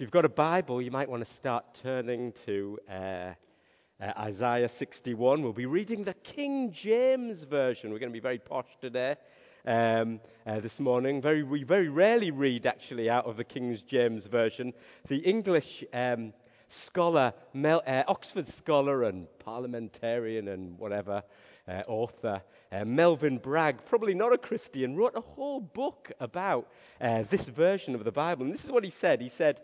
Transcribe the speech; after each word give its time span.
If 0.00 0.04
you've 0.04 0.12
got 0.12 0.24
a 0.24 0.30
Bible, 0.30 0.80
you 0.80 0.90
might 0.90 1.10
want 1.10 1.26
to 1.26 1.30
start 1.34 1.62
turning 1.82 2.32
to 2.46 2.78
uh, 2.88 2.92
uh, 2.94 3.34
Isaiah 4.00 4.70
61. 4.70 5.42
We'll 5.42 5.52
be 5.52 5.66
reading 5.66 6.04
the 6.04 6.14
King 6.14 6.72
James 6.72 7.42
Version. 7.42 7.92
We're 7.92 7.98
going 7.98 8.08
to 8.08 8.14
be 8.14 8.18
very 8.18 8.38
posh 8.38 8.78
today. 8.80 9.16
Um, 9.66 10.20
uh, 10.46 10.60
this 10.60 10.80
morning. 10.80 11.20
Very, 11.20 11.42
we 11.42 11.64
very 11.64 11.90
rarely 11.90 12.30
read 12.30 12.64
actually 12.64 13.10
out 13.10 13.26
of 13.26 13.36
the 13.36 13.44
King 13.44 13.78
James 13.86 14.24
Version. 14.24 14.72
The 15.06 15.18
English 15.18 15.84
um, 15.92 16.32
scholar, 16.70 17.34
Mel, 17.52 17.82
uh, 17.86 18.04
Oxford 18.08 18.48
scholar 18.54 19.04
and 19.04 19.26
parliamentarian 19.38 20.48
and 20.48 20.78
whatever 20.78 21.22
uh, 21.68 21.82
author, 21.86 22.40
uh, 22.72 22.84
Melvyn 22.84 23.36
Bragg, 23.36 23.84
probably 23.84 24.14
not 24.14 24.32
a 24.32 24.38
Christian, 24.38 24.96
wrote 24.96 25.14
a 25.14 25.20
whole 25.20 25.60
book 25.60 26.10
about 26.20 26.68
uh, 27.02 27.24
this 27.30 27.42
version 27.42 27.94
of 27.94 28.04
the 28.04 28.12
Bible. 28.12 28.44
And 28.44 28.54
this 28.54 28.64
is 28.64 28.70
what 28.70 28.84
he 28.84 28.90
said. 28.90 29.20
He 29.20 29.28
said, 29.28 29.60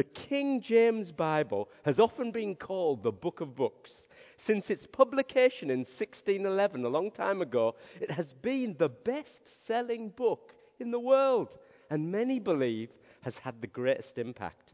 the 0.00 0.04
King 0.04 0.62
James 0.62 1.12
Bible 1.12 1.68
has 1.84 2.00
often 2.00 2.30
been 2.30 2.54
called 2.54 3.02
the 3.02 3.12
Book 3.12 3.42
of 3.42 3.54
Books. 3.54 4.08
Since 4.38 4.70
its 4.70 4.86
publication 4.86 5.68
in 5.68 5.80
1611, 5.80 6.86
a 6.86 6.88
long 6.88 7.10
time 7.10 7.42
ago, 7.42 7.74
it 8.00 8.10
has 8.10 8.32
been 8.32 8.74
the 8.78 8.88
best 8.88 9.42
selling 9.66 10.08
book 10.08 10.54
in 10.78 10.90
the 10.90 10.98
world, 10.98 11.58
and 11.90 12.10
many 12.10 12.38
believe 12.38 12.88
has 13.20 13.36
had 13.36 13.60
the 13.60 13.66
greatest 13.66 14.16
impact. 14.16 14.72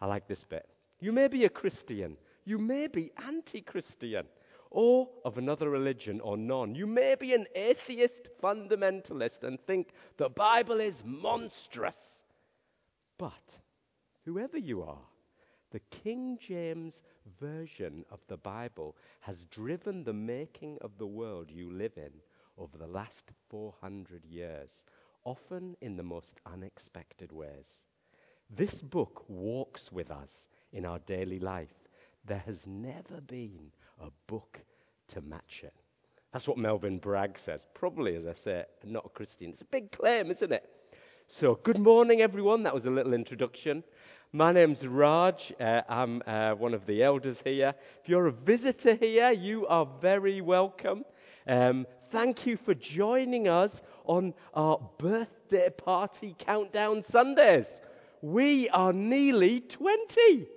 I 0.00 0.06
like 0.06 0.28
this 0.28 0.44
bit. 0.44 0.68
You 1.00 1.10
may 1.10 1.26
be 1.26 1.44
a 1.44 1.48
Christian, 1.48 2.16
you 2.44 2.56
may 2.56 2.86
be 2.86 3.10
anti 3.26 3.62
Christian, 3.62 4.26
or 4.70 5.08
of 5.24 5.38
another 5.38 5.70
religion 5.70 6.20
or 6.20 6.36
none. 6.36 6.76
You 6.76 6.86
may 6.86 7.16
be 7.16 7.34
an 7.34 7.46
atheist 7.56 8.28
fundamentalist 8.40 9.42
and 9.42 9.58
think 9.66 9.88
the 10.18 10.28
Bible 10.28 10.78
is 10.78 11.02
monstrous. 11.04 11.96
But 13.18 13.58
whoever 14.24 14.58
you 14.58 14.82
are, 14.82 15.02
the 15.70 15.80
King 15.90 16.38
James 16.40 17.00
Version 17.40 18.04
of 18.10 18.20
the 18.28 18.36
Bible 18.36 18.96
has 19.20 19.46
driven 19.46 20.04
the 20.04 20.12
making 20.12 20.78
of 20.80 20.98
the 20.98 21.06
world 21.06 21.50
you 21.50 21.70
live 21.72 21.96
in 21.96 22.12
over 22.58 22.76
the 22.76 22.86
last 22.86 23.30
400 23.48 24.24
years, 24.24 24.70
often 25.24 25.76
in 25.80 25.96
the 25.96 26.02
most 26.02 26.40
unexpected 26.46 27.32
ways. 27.32 27.84
This 28.50 28.80
book 28.80 29.24
walks 29.28 29.90
with 29.90 30.10
us 30.10 30.48
in 30.72 30.84
our 30.84 30.98
daily 31.00 31.38
life. 31.38 31.72
There 32.26 32.42
has 32.46 32.66
never 32.66 33.20
been 33.26 33.72
a 34.00 34.10
book 34.26 34.60
to 35.08 35.22
match 35.22 35.62
it. 35.64 35.74
That's 36.32 36.46
what 36.48 36.58
Melvyn 36.58 36.98
Bragg 37.00 37.38
says. 37.38 37.66
Probably, 37.74 38.14
as 38.14 38.26
I 38.26 38.32
say, 38.32 38.64
not 38.84 39.06
a 39.06 39.10
Christian. 39.10 39.50
It's 39.50 39.62
a 39.62 39.66
big 39.66 39.92
claim, 39.92 40.30
isn't 40.30 40.52
it? 40.52 40.68
So, 41.28 41.58
good 41.62 41.78
morning, 41.78 42.20
everyone. 42.20 42.62
That 42.62 42.74
was 42.74 42.86
a 42.86 42.90
little 42.90 43.14
introduction. 43.14 43.82
My 44.34 44.50
name's 44.50 44.86
Raj. 44.86 45.52
Uh, 45.60 45.82
I'm 45.90 46.22
uh, 46.26 46.52
one 46.54 46.72
of 46.72 46.86
the 46.86 47.02
elders 47.02 47.38
here. 47.44 47.74
If 48.02 48.08
you're 48.08 48.28
a 48.28 48.32
visitor 48.32 48.94
here, 48.94 49.30
you 49.30 49.66
are 49.66 49.86
very 50.00 50.40
welcome. 50.40 51.04
Um, 51.46 51.86
thank 52.10 52.46
you 52.46 52.56
for 52.56 52.72
joining 52.72 53.46
us 53.46 53.82
on 54.06 54.32
our 54.54 54.80
birthday 54.96 55.68
party 55.68 56.34
countdown 56.38 57.02
Sundays. 57.02 57.66
We 58.22 58.70
are 58.70 58.94
nearly 58.94 59.60
20. 59.60 60.48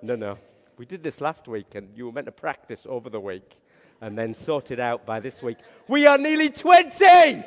No, 0.00 0.16
no. 0.16 0.38
We 0.78 0.86
did 0.86 1.02
this 1.02 1.20
last 1.20 1.48
week, 1.48 1.74
and 1.74 1.90
you 1.94 2.06
were 2.06 2.12
meant 2.12 2.28
to 2.28 2.32
practice 2.32 2.86
over 2.88 3.10
the 3.10 3.20
week 3.20 3.58
and 4.00 4.16
then 4.16 4.32
sort 4.32 4.70
it 4.70 4.80
out 4.80 5.04
by 5.04 5.20
this 5.20 5.42
week. 5.42 5.58
We 5.86 6.06
are 6.06 6.16
nearly 6.16 6.48
20! 6.48 7.44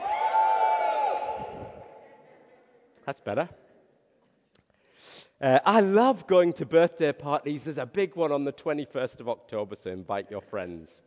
That's 3.08 3.22
better. 3.26 3.50
Uh, 5.44 5.60
I 5.66 5.82
love 5.82 6.26
going 6.26 6.54
to 6.54 6.66
birthday 6.66 7.12
parties. 7.12 7.64
There's 7.66 7.78
a 7.78 7.86
big 7.86 8.16
one 8.16 8.32
on 8.32 8.46
the 8.46 8.54
21st 8.54 9.20
of 9.20 9.28
October, 9.28 9.76
so 9.76 9.90
invite 9.90 10.32
your 10.32 10.40
friends. 10.40 11.02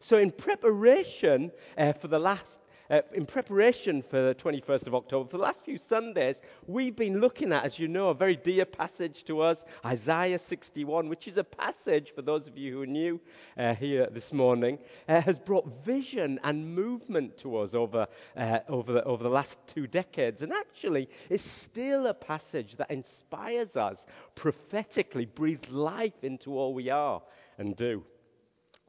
So, 0.00 0.16
in 0.16 0.30
preparation 0.30 1.52
uh, 1.76 1.92
for 1.92 2.08
the 2.08 2.18
last 2.18 2.58
uh, 2.92 3.00
in 3.14 3.24
preparation 3.24 4.02
for 4.02 4.20
the 4.20 4.34
21st 4.34 4.86
of 4.86 4.94
October, 4.94 5.30
for 5.30 5.38
the 5.38 5.42
last 5.42 5.64
few 5.64 5.78
Sundays, 5.88 6.36
we've 6.66 6.94
been 6.94 7.20
looking 7.20 7.50
at, 7.50 7.64
as 7.64 7.78
you 7.78 7.88
know, 7.88 8.10
a 8.10 8.14
very 8.14 8.36
dear 8.36 8.66
passage 8.66 9.24
to 9.24 9.40
us, 9.40 9.64
Isaiah 9.82 10.38
61, 10.38 11.08
which 11.08 11.26
is 11.26 11.38
a 11.38 11.44
passage, 11.44 12.12
for 12.14 12.20
those 12.20 12.46
of 12.46 12.58
you 12.58 12.74
who 12.74 12.82
are 12.82 12.86
new 12.86 13.18
uh, 13.56 13.74
here 13.74 14.08
this 14.12 14.30
morning, 14.30 14.78
uh, 15.08 15.22
has 15.22 15.38
brought 15.38 15.66
vision 15.86 16.38
and 16.44 16.74
movement 16.74 17.38
to 17.38 17.56
us 17.56 17.72
over, 17.72 18.06
uh, 18.36 18.58
over, 18.68 18.92
the, 18.92 19.04
over 19.04 19.22
the 19.22 19.30
last 19.30 19.56
two 19.74 19.86
decades. 19.86 20.42
And 20.42 20.52
actually, 20.52 21.08
it's 21.30 21.50
still 21.62 22.08
a 22.08 22.14
passage 22.14 22.76
that 22.76 22.90
inspires 22.90 23.74
us 23.74 24.04
prophetically, 24.34 25.24
breathes 25.24 25.70
life 25.70 26.22
into 26.22 26.58
all 26.58 26.74
we 26.74 26.90
are 26.90 27.22
and 27.56 27.74
do 27.74 28.04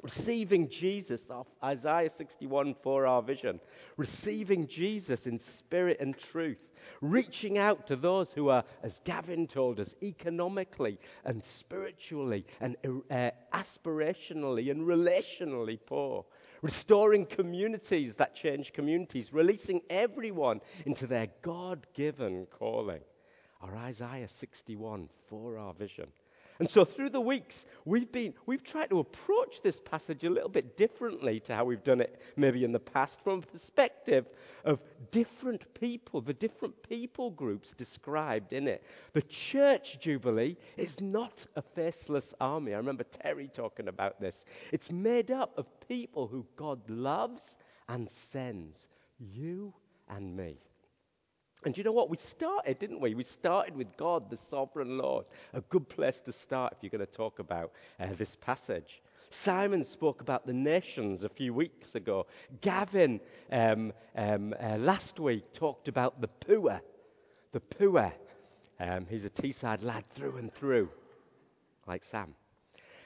receiving 0.04 0.70
Jesus, 0.70 1.22
Isaiah 1.64 2.10
61 2.18 2.76
for 2.84 3.08
our 3.08 3.24
vision, 3.24 3.60
receiving 3.98 4.68
Jesus 4.68 5.26
in 5.26 5.40
spirit 5.58 5.98
and 6.02 6.16
truth, 6.32 6.60
reaching 7.02 7.58
out 7.58 7.88
to 7.88 7.96
those 7.96 8.28
who 8.36 8.50
are, 8.50 8.66
as 8.84 9.00
Gavin 9.06 9.48
told 9.48 9.80
us, 9.80 9.96
economically 10.04 11.00
and 11.24 11.42
spiritually 11.60 12.46
and 12.60 12.76
uh, 12.86 13.32
aspirationally 13.54 14.70
and 14.70 14.82
relationally 14.82 15.80
poor, 15.86 16.26
restoring 16.62 17.26
communities 17.26 18.14
that 18.18 18.36
change 18.36 18.74
communities, 18.74 19.30
releasing 19.32 19.82
everyone 19.90 20.60
into 20.86 21.08
their 21.08 21.28
God 21.42 21.88
given 21.96 22.46
calling. 22.60 23.02
Our 23.62 23.76
Isaiah 23.78 24.28
61 24.40 25.08
for 25.30 25.58
our 25.58 25.74
vision. 25.74 26.08
And 26.60 26.70
so 26.70 26.86
through 26.86 27.10
the 27.10 27.22
weeks, 27.22 27.66
we've, 27.86 28.12
been, 28.12 28.34
we've 28.46 28.64
tried 28.64 28.90
to 28.90 29.00
approach 29.00 29.62
this 29.64 29.80
passage 29.80 30.24
a 30.24 30.30
little 30.30 30.50
bit 30.50 30.78
differently 30.78 31.40
to 31.42 31.56
how 31.56 31.66
we've 31.66 31.84
done 31.84 32.02
it 32.02 32.22
maybe 32.36 32.64
in 32.64 32.72
the 32.72 32.80
past 32.80 33.20
from 33.24 33.40
a 33.40 33.42
perspective 33.42 34.26
of 34.64 34.80
different 35.12 35.62
people, 35.74 36.22
the 36.22 36.34
different 36.34 36.76
people 36.88 37.32
groups 37.32 37.74
described 37.74 38.54
in 38.54 38.68
it. 38.68 38.84
The 39.14 39.24
church 39.24 39.98
jubilee 40.00 40.56
is 40.78 41.00
not 41.02 41.46
a 41.56 41.62
faceless 41.62 42.34
army. 42.40 42.74
I 42.74 42.78
remember 42.78 43.04
Terry 43.04 43.50
talking 43.54 43.88
about 43.88 44.22
this. 44.22 44.46
It's 44.72 44.92
made 44.92 45.32
up 45.32 45.58
of 45.58 45.66
people 45.88 46.28
who 46.28 46.46
God 46.56 46.80
loves 46.90 47.56
and 47.90 48.10
sends, 48.32 48.78
you 49.20 49.74
and 50.10 50.36
me. 50.36 50.58
And 51.66 51.78
you 51.78 51.84
know 51.84 51.92
what? 51.92 52.10
We 52.10 52.18
started, 52.18 52.80
didn't 52.80 53.00
we? 53.00 53.16
We 53.16 53.24
started 53.24 53.76
with 53.76 53.96
God, 53.98 54.30
the 54.30 54.38
sovereign 54.50 54.98
Lord. 54.98 55.28
A 55.54 55.62
good 55.62 55.88
place 55.88 56.20
to 56.26 56.34
start 56.34 56.74
if 56.74 56.80
you're 56.82 56.90
going 56.90 57.06
to 57.06 57.18
talk 57.18 57.40
about 57.40 57.72
uh, 58.00 58.08
this 58.18 58.36
passage. 58.42 59.02
Simon 59.44 59.86
spoke 59.86 60.22
about 60.22 60.46
the 60.46 60.54
nations 60.54 61.24
a 61.24 61.30
few 61.30 61.54
weeks 61.54 61.96
ago. 61.96 62.28
Gavin 62.62 63.20
um, 63.52 63.94
um, 64.16 64.54
uh, 64.62 64.78
last 64.78 65.20
week 65.20 65.54
talked 65.54 65.88
about 65.88 66.22
the 66.22 66.28
poor. 66.28 66.82
The 67.52 67.60
poor. 67.60 68.14
Um, 68.80 69.06
he's 69.10 69.26
a 69.26 69.30
Teesside 69.30 69.84
lad 69.84 70.04
through 70.16 70.38
and 70.38 70.54
through, 70.54 70.90
like 71.88 72.04
Sam. 72.12 72.36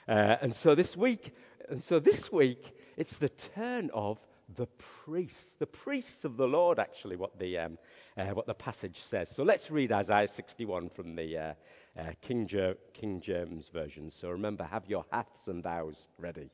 Uh, 0.07 0.37
and 0.41 0.55
so 0.55 0.75
this 0.75 0.95
week, 0.97 1.33
and 1.69 1.83
so 1.83 1.99
this 1.99 2.31
week, 2.31 2.63
it's 2.97 3.15
the 3.19 3.29
turn 3.55 3.89
of 3.93 4.17
the 4.55 4.67
priests, 5.03 5.37
the 5.59 5.65
priests 5.65 6.23
of 6.23 6.37
the 6.37 6.47
Lord, 6.47 6.79
actually, 6.79 7.17
what 7.17 7.37
the, 7.37 7.57
um, 7.57 7.77
uh, 8.17 8.25
what 8.27 8.47
the 8.47 8.53
passage 8.53 8.99
says. 9.09 9.29
So 9.35 9.43
let's 9.43 9.69
read 9.69 9.91
Isaiah 9.91 10.27
61 10.27 10.89
from 10.89 11.15
the 11.15 11.37
uh, 11.37 11.53
uh, 11.99 12.03
King, 12.21 12.47
King 12.93 13.21
James 13.21 13.69
Version. 13.71 14.11
So 14.11 14.29
remember, 14.29 14.63
have 14.63 14.85
your 14.87 15.05
haths 15.11 15.47
and 15.47 15.63
thous 15.63 16.07
ready. 16.17 16.49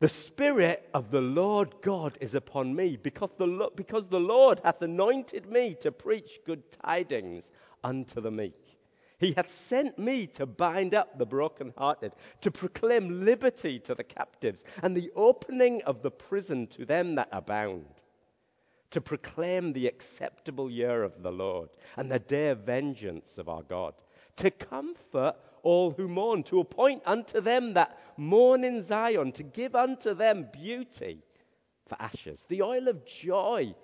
The 0.00 0.08
Spirit 0.08 0.88
of 0.94 1.10
the 1.10 1.20
Lord 1.20 1.74
God 1.82 2.18
is 2.20 2.36
upon 2.36 2.74
me, 2.74 2.96
because 2.96 3.30
the, 3.36 3.70
because 3.74 4.08
the 4.08 4.20
Lord 4.20 4.60
hath 4.62 4.80
anointed 4.80 5.50
me 5.50 5.76
to 5.80 5.90
preach 5.90 6.38
good 6.46 6.62
tidings 6.84 7.50
unto 7.82 8.20
the 8.20 8.30
meek. 8.30 8.54
He 9.18 9.32
hath 9.32 9.50
sent 9.68 9.98
me 9.98 10.28
to 10.28 10.46
bind 10.46 10.94
up 10.94 11.18
the 11.18 11.26
brokenhearted, 11.26 12.12
to 12.42 12.50
proclaim 12.52 13.24
liberty 13.24 13.80
to 13.80 13.96
the 13.96 14.04
captives, 14.04 14.62
and 14.82 14.96
the 14.96 15.10
opening 15.16 15.82
of 15.82 16.02
the 16.02 16.12
prison 16.12 16.68
to 16.68 16.84
them 16.84 17.16
that 17.16 17.28
are 17.32 17.42
bound, 17.42 17.97
to 18.90 19.00
proclaim 19.00 19.72
the 19.72 19.86
acceptable 19.86 20.70
year 20.70 21.02
of 21.02 21.22
the 21.22 21.32
Lord, 21.32 21.68
and 21.96 22.10
the 22.10 22.18
day 22.18 22.48
of 22.48 22.60
vengeance 22.60 23.38
of 23.38 23.48
our 23.48 23.62
God, 23.62 23.94
to 24.36 24.50
comfort 24.50 25.34
all 25.62 25.90
who 25.90 26.08
mourn, 26.08 26.42
to 26.44 26.60
appoint 26.60 27.02
unto 27.04 27.40
them 27.40 27.74
that 27.74 27.98
mourn 28.16 28.64
in 28.64 28.84
Zion, 28.84 29.32
to 29.32 29.42
give 29.42 29.74
unto 29.74 30.14
them 30.14 30.48
beauty 30.52 31.22
for 31.88 32.00
ashes, 32.00 32.44
the 32.48 32.62
oil 32.62 32.88
of 32.88 33.04
joy 33.04 33.74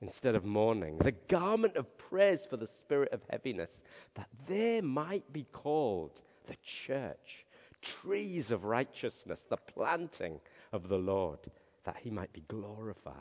instead 0.00 0.34
of 0.34 0.44
mourning, 0.44 0.98
the 0.98 1.12
garment 1.28 1.76
of 1.76 1.96
praise 1.96 2.44
for 2.44 2.56
the 2.56 2.66
spirit 2.66 3.12
of 3.12 3.22
heaviness, 3.30 3.80
that 4.14 4.28
they 4.48 4.80
might 4.80 5.32
be 5.32 5.46
called 5.52 6.20
the 6.46 6.56
church, 6.86 7.46
trees 7.80 8.50
of 8.50 8.64
righteousness, 8.64 9.44
the 9.48 9.56
planting 9.56 10.40
of 10.72 10.88
the 10.88 10.98
Lord, 10.98 11.38
that 11.84 11.96
he 11.96 12.10
might 12.10 12.32
be 12.32 12.44
glorified. 12.48 13.14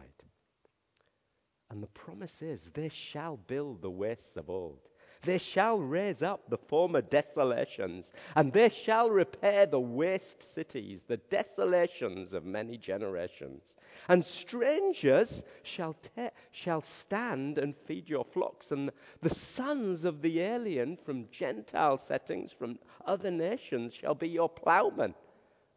And 1.71 1.81
the 1.81 1.87
promise 1.87 2.41
is, 2.41 2.69
they 2.73 2.89
shall 2.89 3.37
build 3.37 3.81
the 3.81 3.89
wastes 3.89 4.35
of 4.35 4.49
old. 4.49 4.79
They 5.23 5.37
shall 5.37 5.79
raise 5.79 6.21
up 6.21 6.49
the 6.49 6.57
former 6.57 6.99
desolations, 7.01 8.11
and 8.35 8.51
they 8.51 8.67
shall 8.67 9.09
repair 9.09 9.65
the 9.65 9.79
waste 9.79 10.53
cities, 10.53 10.99
the 11.07 11.15
desolations 11.15 12.33
of 12.33 12.43
many 12.43 12.77
generations. 12.77 13.61
And 14.09 14.25
strangers 14.25 15.43
shall, 15.63 15.93
te- 15.93 16.31
shall 16.51 16.81
stand 16.81 17.57
and 17.57 17.73
feed 17.85 18.09
your 18.09 18.25
flocks, 18.25 18.71
and 18.71 18.91
the 19.21 19.33
sons 19.33 20.03
of 20.03 20.21
the 20.21 20.41
alien 20.41 20.97
from 21.05 21.29
Gentile 21.31 21.97
settings, 21.97 22.51
from 22.51 22.79
other 23.05 23.31
nations, 23.31 23.93
shall 23.93 24.15
be 24.15 24.27
your 24.27 24.49
plowmen. 24.49 25.15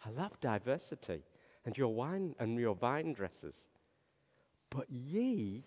I 0.04 0.10
love 0.10 0.32
diversity, 0.40 1.22
and 1.64 1.78
your 1.78 1.94
wine 1.94 2.34
and 2.40 2.58
your 2.58 2.74
vine 2.74 3.12
dressers. 3.12 3.54
But 4.70 4.90
ye 4.90 5.62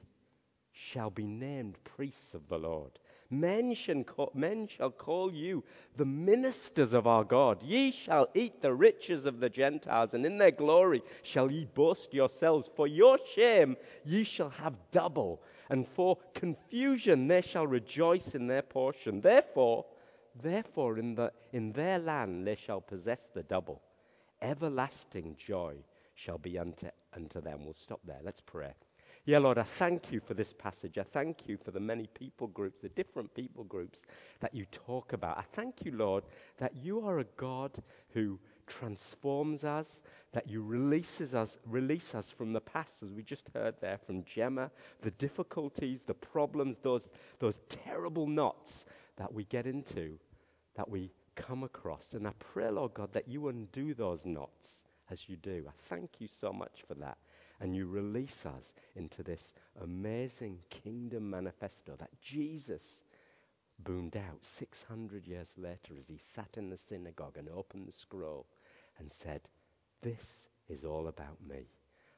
shall 0.77 1.09
be 1.09 1.25
named 1.25 1.77
priests 1.83 2.33
of 2.33 2.47
the 2.47 2.57
Lord. 2.57 3.00
Men 3.29 3.75
shall, 3.75 4.03
call, 4.03 4.31
men 4.33 4.68
shall 4.68 4.91
call 4.91 5.33
you 5.33 5.63
the 5.97 6.06
ministers 6.06 6.94
of 6.94 7.07
our 7.07 7.25
God. 7.25 7.62
Ye 7.62 7.91
shall 7.91 8.29
eat 8.33 8.62
the 8.62 8.74
riches 8.74 9.25
of 9.25 9.39
the 9.39 9.50
Gentiles, 9.50 10.13
and 10.13 10.25
in 10.25 10.38
their 10.38 10.51
glory 10.51 11.01
shall 11.24 11.51
ye 11.51 11.65
boast 11.65 12.13
yourselves. 12.13 12.69
For 12.75 12.88
your 12.88 13.18
shame 13.35 13.75
ye 14.06 14.24
shall 14.24 14.50
have 14.50 14.75
double, 14.91 15.41
and 15.69 15.85
for 15.95 16.18
confusion 16.33 17.27
they 17.27 17.41
shall 17.41 17.68
rejoice 17.68 18.33
in 18.33 18.47
their 18.47 18.62
portion. 18.62 19.19
Therefore, 19.19 19.85
therefore 20.41 20.97
in, 20.97 21.15
the, 21.15 21.33
in 21.51 21.74
their 21.74 22.00
land 22.00 22.47
they 22.47 22.56
shall 22.56 22.79
possess 22.79 23.27
the 23.33 23.44
double. 23.44 23.81
Everlasting 24.41 25.35
joy 25.38 25.75
shall 26.15 26.38
be 26.38 26.57
unto, 26.57 26.88
unto 27.13 27.41
them. 27.41 27.65
We'll 27.65 27.74
stop 27.74 28.00
there. 28.06 28.19
Let's 28.24 28.41
pray. 28.41 28.74
Yeah, 29.27 29.39
Lord, 29.39 29.57
I 29.57 29.65
thank 29.77 30.09
you 30.09 30.21
for 30.25 30.35
this 30.35 30.53
passage. 30.53 30.97
I 30.97 31.03
thank 31.03 31.50
you 31.50 31.57
for 31.57 31.71
the 31.71 31.81
many 31.81 32.07
people 32.13 32.47
groups, 32.47 32.77
the 32.81 32.88
different 32.88 33.33
people 33.35 33.65
groups 33.65 34.00
that 34.39 34.56
you 34.56 34.65
talk 34.71 35.12
about. 35.12 35.38
I 35.38 35.44
thank 35.53 35.83
you, 35.83 35.91
Lord, 35.91 36.24
that 36.59 36.77
you 36.77 37.06
are 37.06 37.19
a 37.19 37.25
God 37.35 37.74
who 38.13 38.39
transforms 38.68 39.65
us, 39.65 40.00
that 40.31 40.47
you 40.50 40.63
releases 40.63 41.33
us, 41.33 41.57
release 41.65 42.15
us 42.15 42.33
from 42.38 42.53
the 42.53 42.62
past, 42.62 43.03
as 43.03 43.12
we 43.12 43.21
just 43.21 43.50
heard 43.53 43.75
there 43.81 44.00
from 44.07 44.24
Gemma, 44.24 44.71
the 45.01 45.12
difficulties, 45.12 46.03
the 46.07 46.13
problems, 46.13 46.77
those, 46.81 47.09
those 47.39 47.59
terrible 47.68 48.27
knots 48.27 48.85
that 49.18 49.33
we 49.33 49.44
get 49.44 49.68
into, 49.68 50.18
that 50.77 50.89
we 50.89 51.12
come 51.35 51.63
across. 51.63 52.13
And 52.13 52.25
I 52.25 52.31
pray, 52.39 52.69
Lord 52.69 52.94
God, 52.94 53.12
that 53.12 53.27
you 53.27 53.50
undo 53.50 53.94
those 53.94 54.25
knots 54.25 54.69
as 55.12 55.27
you 55.27 55.35
do. 55.35 55.65
I 55.68 55.74
thank 55.89 56.12
you 56.19 56.29
so 56.39 56.53
much 56.53 56.85
for 56.88 56.94
that 56.94 57.18
and 57.59 57.75
you 57.75 57.88
release 57.88 58.45
us 58.45 58.74
into 58.95 59.24
this 59.24 59.54
amazing 59.81 60.59
kingdom 60.69 61.30
manifesto 61.30 61.95
that 61.98 62.09
Jesus 62.21 63.01
boomed 63.80 64.18
out 64.18 64.39
600 64.57 65.27
years 65.27 65.50
later 65.57 65.94
as 65.98 66.07
he 66.07 66.19
sat 66.36 66.50
in 66.57 66.69
the 66.69 66.77
synagogue 66.89 67.38
and 67.38 67.50
opened 67.50 67.88
the 67.88 67.92
scroll 67.92 68.45
and 69.00 69.12
said, 69.24 69.42
This 70.01 70.48
is 70.69 70.83
all 70.83 71.07
about 71.07 71.38
me. 71.48 71.68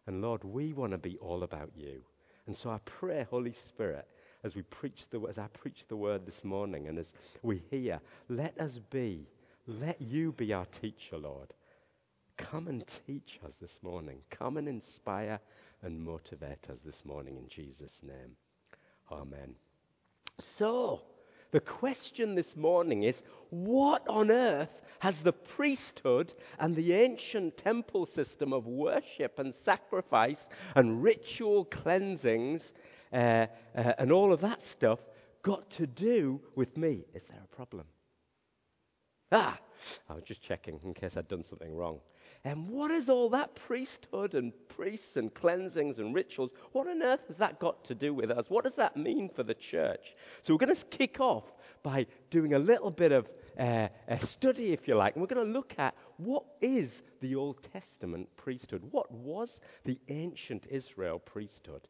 And 0.08 0.22
Lord, 0.22 0.44
we 0.44 0.74
want 0.74 0.92
to 0.92 0.98
be 0.98 1.18
all 1.18 1.44
about 1.44 1.72
you. 1.76 2.02
And 2.48 2.56
so 2.56 2.70
I 2.70 2.80
pray, 2.86 3.28
Holy 3.30 3.54
Spirit, 3.68 4.08
as 4.44 4.56
we 4.56 4.64
preach 4.64 5.06
the 5.12 5.20
as 5.28 5.38
I 5.38 5.48
preach 5.48 5.84
the 5.88 5.98
word 5.98 6.26
this 6.26 6.44
morning 6.44 6.88
and 6.88 6.98
as 6.98 7.14
we 7.44 7.62
hear, 7.70 8.00
let 8.30 8.60
us 8.60 8.80
be, 8.90 9.28
let 9.68 10.02
you 10.02 10.32
be 10.32 10.54
our 10.54 10.66
teacher, 10.66 11.18
Lord. 11.18 11.54
Come 12.40 12.70
and 12.70 12.86
teach 13.06 13.38
us 13.46 13.56
this 13.60 13.80
morning. 13.82 14.20
Come 14.30 14.56
and 14.56 14.68
inspire 14.68 15.40
and 15.84 16.02
motivate 16.02 16.70
us 16.70 16.80
this 16.86 17.04
morning 17.04 17.36
in 17.36 17.50
Jesus' 17.50 18.00
name. 18.02 18.36
Amen. 19.12 19.56
So, 20.58 21.02
the 21.52 21.60
question 21.60 22.36
this 22.36 22.56
morning 22.56 23.04
is 23.04 23.22
what 23.50 24.08
on 24.08 24.32
earth 24.32 24.70
has 25.00 25.16
the 25.22 25.34
priesthood 25.34 26.34
and 26.60 26.76
the 26.76 26.94
ancient 26.94 27.58
temple 27.58 28.06
system 28.06 28.54
of 28.54 28.66
worship 28.66 29.38
and 29.38 29.54
sacrifice 29.66 30.48
and 30.76 31.04
ritual 31.04 31.66
cleansings 31.66 32.72
uh, 33.12 33.48
uh, 33.76 33.94
and 33.98 34.14
all 34.14 34.32
of 34.32 34.42
that 34.42 34.62
stuff 34.62 35.00
got 35.44 35.70
to 35.72 35.88
do 35.88 36.40
with 36.56 36.78
me? 36.78 37.04
Is 37.14 37.24
there 37.30 37.42
a 37.44 37.56
problem? 37.56 37.86
Ah, 39.32 39.60
I 40.10 40.14
was 40.14 40.24
just 40.24 40.42
checking 40.42 40.80
in 40.84 40.94
case 40.94 41.18
I'd 41.18 41.28
done 41.28 41.44
something 41.44 41.76
wrong. 41.76 42.00
And 42.46 42.70
what 42.70 42.90
is 42.92 43.10
all 43.10 43.30
that 43.32 43.56
priesthood 43.56 44.34
and 44.34 44.54
priests 44.70 45.18
and 45.18 45.34
cleansings 45.34 46.00
and 46.00 46.16
rituals? 46.16 46.52
What 46.72 46.88
on 46.88 47.04
earth 47.04 47.28
has 47.28 47.36
that 47.38 47.60
got 47.60 47.84
to 47.86 47.96
do 47.96 48.14
with 48.14 48.32
us? 48.32 48.46
What 48.50 48.64
does 48.64 48.76
that 48.76 48.96
mean 48.96 49.30
for 49.36 49.44
the 49.44 49.54
church? 49.54 50.16
So 50.44 50.54
we're 50.54 50.66
going 50.66 50.76
to 50.76 50.86
kick 50.86 51.20
off 51.20 51.44
by 51.84 52.06
doing 52.30 52.54
a 52.54 52.60
little 52.60 52.92
bit 52.92 53.12
of 53.12 53.28
uh, 53.60 53.90
a 54.08 54.26
study, 54.26 54.72
if 54.72 54.88
you 54.88 54.96
like, 54.96 55.16
and 55.16 55.22
we're 55.22 55.34
going 55.34 55.46
to 55.46 55.54
look 55.54 55.74
at 55.78 55.96
what 56.18 56.44
is 56.62 56.90
the 57.20 57.36
Old 57.36 57.58
Testament 57.74 58.30
priesthood? 58.38 58.84
What 58.92 59.12
was 59.12 59.60
the 59.84 60.00
ancient 60.08 60.66
Israel 60.70 61.20
priesthood? 61.20 61.88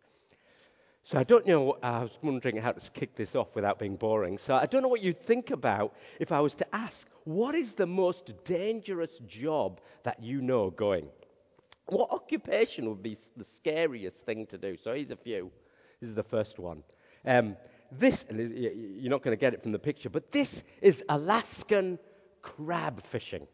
So 1.04 1.18
I 1.18 1.24
don't 1.24 1.48
know, 1.48 1.78
I 1.81 2.04
was 2.04 2.18
wondering 2.22 2.57
how 2.57 2.72
to 2.72 2.92
kick 2.92 3.16
this 3.16 3.36
off 3.36 3.48
without 3.56 3.80
being 3.80 3.96
boring. 3.96 4.38
So 4.38 4.54
I 4.54 4.66
don't 4.66 4.84
know 4.84 4.88
what 4.88 5.01
you'd 5.01 5.25
think 5.25 5.50
about 5.50 5.96
if 6.19 6.31
I 6.31 6.40
was 6.40 6.54
to 6.56 6.75
ask, 6.75 7.07
what 7.24 7.56
is 7.56 7.74
the 7.74 7.88
most 7.88 8.31
dangerous 8.46 9.18
job 9.28 9.81
that 10.04 10.22
you 10.22 10.42
know 10.42 10.69
going? 10.69 11.07
What 11.88 12.12
occupation 12.12 12.88
would 12.90 13.01
be 13.01 13.18
the 13.36 13.46
scariest 13.46 14.18
thing 14.25 14.46
to 14.48 14.57
do? 14.57 14.78
So 14.84 14.94
here's 14.94 15.10
a 15.10 15.16
few. 15.16 15.51
This 16.00 16.10
is 16.10 16.16
the 16.16 16.24
first 16.24 16.60
one. 16.60 16.84
Um, 17.25 17.57
this, 17.92 18.24
you're 18.30 19.10
not 19.10 19.24
going 19.24 19.36
to 19.36 19.40
get 19.40 19.54
it 19.56 19.63
from 19.63 19.72
the 19.72 19.80
picture, 19.80 20.10
but 20.10 20.31
this 20.31 20.63
is 20.81 21.02
Alaskan 21.10 21.98
crab 22.44 23.02
fishing. 23.12 23.48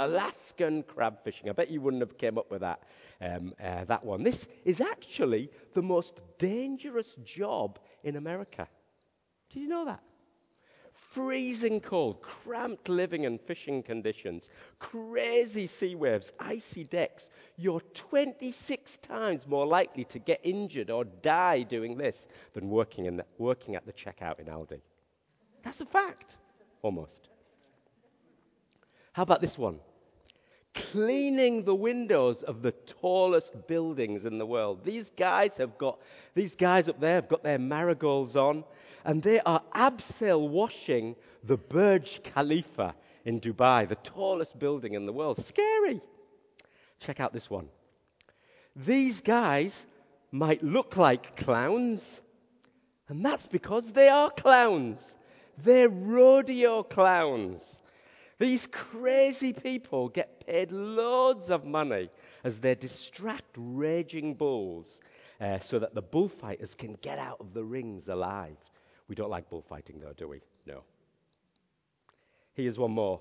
Alaskan 0.00 0.82
crab 0.84 1.22
fishing. 1.22 1.48
I 1.48 1.52
bet 1.52 1.70
you 1.70 1.80
wouldn't 1.80 2.02
have 2.02 2.16
came 2.16 2.38
up 2.38 2.50
with 2.50 2.62
that 2.62 2.80
um, 3.20 3.52
uh, 3.62 3.84
that 3.84 4.04
one. 4.04 4.22
This 4.22 4.46
is 4.64 4.80
actually 4.80 5.50
the 5.74 5.82
most 5.82 6.22
dangerous 6.38 7.14
job 7.24 7.78
in 8.02 8.16
America. 8.16 8.66
Did 9.50 9.60
you 9.60 9.68
know 9.68 9.84
that? 9.84 10.02
Freezing 11.12 11.80
cold, 11.80 12.22
cramped 12.22 12.88
living 12.88 13.26
and 13.26 13.40
fishing 13.40 13.82
conditions, 13.82 14.48
crazy 14.78 15.66
sea 15.66 15.94
waves, 15.94 16.32
icy 16.38 16.84
decks. 16.84 17.28
You're 17.56 17.80
26 17.94 18.96
times 18.98 19.46
more 19.46 19.66
likely 19.66 20.04
to 20.04 20.18
get 20.18 20.40
injured 20.44 20.90
or 20.90 21.04
die 21.04 21.62
doing 21.62 21.96
this 21.96 22.26
than 22.54 22.68
working, 22.70 23.06
in 23.06 23.16
the, 23.16 23.26
working 23.38 23.74
at 23.74 23.86
the 23.86 23.92
checkout 23.92 24.38
in 24.38 24.46
Aldi. 24.46 24.80
That's 25.64 25.80
a 25.80 25.86
fact, 25.86 26.36
almost. 26.82 27.28
How 29.12 29.22
about 29.24 29.40
this 29.40 29.58
one? 29.58 29.80
Cleaning 30.74 31.64
the 31.64 31.74
windows 31.74 32.42
of 32.42 32.62
the 32.62 32.72
tallest 33.00 33.66
buildings 33.66 34.24
in 34.24 34.38
the 34.38 34.46
world. 34.46 34.84
These 34.84 35.10
guys 35.16 35.52
have 35.58 35.76
got, 35.78 35.98
these 36.34 36.54
guys 36.54 36.88
up 36.88 37.00
there 37.00 37.16
have 37.16 37.28
got 37.28 37.42
their 37.42 37.58
marigolds 37.58 38.36
on, 38.36 38.64
and 39.04 39.22
they 39.22 39.40
are 39.40 39.62
abseil 39.74 40.48
washing 40.48 41.16
the 41.44 41.56
Burj 41.56 42.20
Khalifa 42.22 42.94
in 43.24 43.40
Dubai, 43.40 43.88
the 43.88 43.96
tallest 43.96 44.58
building 44.58 44.94
in 44.94 45.06
the 45.06 45.12
world. 45.12 45.44
Scary. 45.46 46.00
Check 46.98 47.20
out 47.20 47.32
this 47.32 47.50
one. 47.50 47.68
These 48.76 49.20
guys 49.20 49.74
might 50.30 50.62
look 50.62 50.96
like 50.96 51.36
clowns, 51.36 52.02
and 53.08 53.24
that's 53.24 53.46
because 53.46 53.90
they 53.92 54.08
are 54.08 54.30
clowns. 54.30 55.00
They're 55.58 55.88
rodeo 55.88 56.82
clowns. 56.82 57.62
These 58.40 58.66
crazy 58.72 59.52
people 59.52 60.08
get 60.08 60.46
paid 60.46 60.72
loads 60.72 61.50
of 61.50 61.66
money 61.66 62.08
as 62.42 62.58
they 62.58 62.74
distract 62.74 63.54
raging 63.54 64.32
bulls 64.32 64.86
uh, 65.42 65.58
so 65.60 65.78
that 65.78 65.94
the 65.94 66.00
bullfighters 66.00 66.74
can 66.74 66.94
get 67.02 67.18
out 67.18 67.36
of 67.38 67.52
the 67.52 67.62
rings 67.62 68.08
alive. 68.08 68.56
We 69.08 69.14
don't 69.14 69.28
like 69.28 69.50
bullfighting, 69.50 70.00
though, 70.00 70.14
do 70.16 70.26
we? 70.26 70.40
No. 70.66 70.84
Here's 72.54 72.78
one 72.78 72.92
more. 72.92 73.20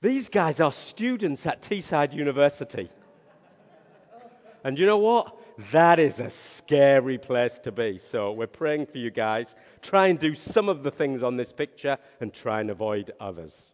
These 0.00 0.28
guys 0.28 0.60
are 0.60 0.72
students 0.72 1.44
at 1.46 1.62
Teesside 1.62 2.14
University. 2.14 2.88
and 4.62 4.78
you 4.78 4.86
know 4.86 4.98
what? 4.98 5.35
That 5.72 5.98
is 5.98 6.18
a 6.18 6.30
scary 6.58 7.16
place 7.16 7.58
to 7.62 7.72
be. 7.72 7.98
So 7.98 8.32
we're 8.32 8.46
praying 8.46 8.86
for 8.86 8.98
you 8.98 9.10
guys. 9.10 9.54
Try 9.80 10.08
and 10.08 10.18
do 10.18 10.34
some 10.34 10.68
of 10.68 10.82
the 10.82 10.90
things 10.90 11.22
on 11.22 11.36
this 11.36 11.52
picture 11.52 11.96
and 12.20 12.32
try 12.32 12.60
and 12.60 12.70
avoid 12.70 13.12
others. 13.20 13.72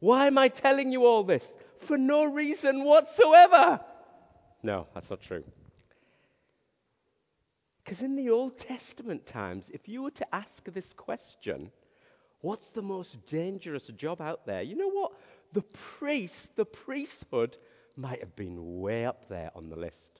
Why 0.00 0.26
am 0.26 0.36
I 0.36 0.48
telling 0.48 0.92
you 0.92 1.06
all 1.06 1.24
this? 1.24 1.44
For 1.86 1.96
no 1.96 2.24
reason 2.24 2.84
whatsoever. 2.84 3.80
No, 4.62 4.86
that's 4.94 5.08
not 5.08 5.22
true. 5.22 5.44
Because 7.82 8.02
in 8.02 8.14
the 8.14 8.30
Old 8.30 8.58
Testament 8.58 9.24
times, 9.26 9.64
if 9.72 9.88
you 9.88 10.02
were 10.02 10.10
to 10.12 10.34
ask 10.34 10.64
this 10.64 10.92
question, 10.92 11.70
what's 12.42 12.68
the 12.70 12.82
most 12.82 13.16
dangerous 13.26 13.86
job 13.96 14.20
out 14.20 14.44
there? 14.44 14.62
You 14.62 14.76
know 14.76 14.90
what? 14.90 15.12
The 15.54 15.64
priest, 15.98 16.48
the 16.56 16.66
priesthood, 16.66 17.56
might 17.96 18.20
have 18.20 18.36
been 18.36 18.80
way 18.80 19.06
up 19.06 19.28
there 19.28 19.50
on 19.56 19.70
the 19.70 19.76
list. 19.76 20.19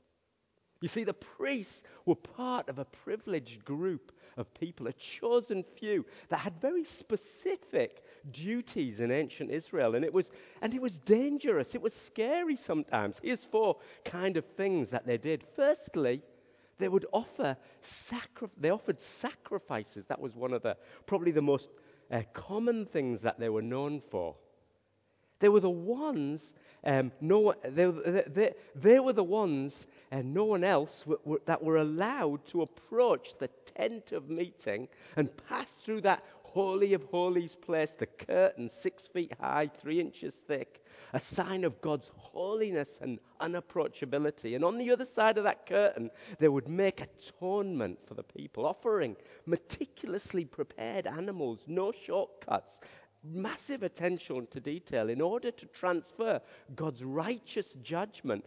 You 0.80 0.88
see, 0.88 1.04
the 1.04 1.12
priests 1.12 1.82
were 2.06 2.14
part 2.14 2.68
of 2.68 2.78
a 2.78 2.84
privileged 2.84 3.64
group 3.64 4.12
of 4.36 4.52
people, 4.54 4.86
a 4.86 4.92
chosen 4.94 5.64
few 5.78 6.06
that 6.30 6.38
had 6.38 6.60
very 6.60 6.84
specific 6.84 8.02
duties 8.30 9.00
in 9.00 9.10
ancient 9.10 9.50
Israel. 9.50 9.94
And 9.94 10.04
it 10.04 10.12
was, 10.12 10.30
and 10.62 10.72
it 10.72 10.80
was 10.80 10.98
dangerous. 11.00 11.74
It 11.74 11.82
was 11.82 11.92
scary 12.06 12.56
sometimes. 12.56 13.16
Here's 13.22 13.44
four 13.44 13.76
kind 14.04 14.36
of 14.36 14.44
things 14.56 14.90
that 14.90 15.06
they 15.06 15.18
did. 15.18 15.44
Firstly, 15.54 16.22
they 16.78 16.88
would 16.88 17.06
offer 17.12 17.56
sacri- 18.08 18.48
they 18.58 18.70
offered 18.70 19.00
sacrifices. 19.20 20.06
That 20.08 20.20
was 20.20 20.34
one 20.34 20.54
of 20.54 20.62
the 20.62 20.76
probably 21.06 21.32
the 21.32 21.42
most 21.42 21.68
uh, 22.10 22.22
common 22.32 22.86
things 22.86 23.20
that 23.20 23.38
they 23.38 23.50
were 23.50 23.62
known 23.62 24.00
for. 24.10 24.34
They 25.40 25.48
were 25.48 25.60
the 25.60 25.70
ones, 25.70 26.52
um, 26.84 27.12
no, 27.20 27.54
they, 27.64 27.86
they, 27.86 28.52
they, 28.76 29.00
were 29.00 29.12
the 29.12 29.24
ones, 29.24 29.86
and 30.10 30.32
no 30.32 30.44
one 30.44 30.64
else 30.64 31.00
w- 31.00 31.18
w- 31.24 31.40
that 31.46 31.62
were 31.62 31.78
allowed 31.78 32.46
to 32.48 32.62
approach 32.62 33.34
the 33.38 33.48
tent 33.76 34.12
of 34.12 34.28
meeting 34.30 34.88
and 35.16 35.30
pass 35.48 35.68
through 35.82 36.02
that 36.02 36.22
holy 36.42 36.94
of 36.94 37.02
holies 37.04 37.54
place, 37.54 37.94
the 37.98 38.06
curtain 38.06 38.68
six 38.68 39.04
feet 39.06 39.32
high, 39.40 39.70
three 39.80 40.00
inches 40.00 40.34
thick, 40.48 40.84
a 41.12 41.20
sign 41.20 41.64
of 41.64 41.80
God's 41.80 42.10
holiness 42.16 42.98
and 43.00 43.18
unapproachability. 43.40 44.54
And 44.56 44.64
on 44.64 44.76
the 44.78 44.90
other 44.90 45.04
side 45.04 45.38
of 45.38 45.44
that 45.44 45.66
curtain, 45.66 46.10
they 46.38 46.48
would 46.48 46.68
make 46.68 47.00
atonement 47.00 47.98
for 48.06 48.14
the 48.14 48.22
people, 48.22 48.66
offering 48.66 49.16
meticulously 49.46 50.44
prepared 50.44 51.06
animals, 51.06 51.60
no 51.66 51.92
shortcuts, 51.92 52.80
massive 53.22 53.82
attention 53.82 54.46
to 54.46 54.60
detail 54.60 55.08
in 55.08 55.20
order 55.20 55.50
to 55.50 55.66
transfer 55.66 56.40
God's 56.74 57.04
righteous 57.04 57.66
judgment 57.82 58.44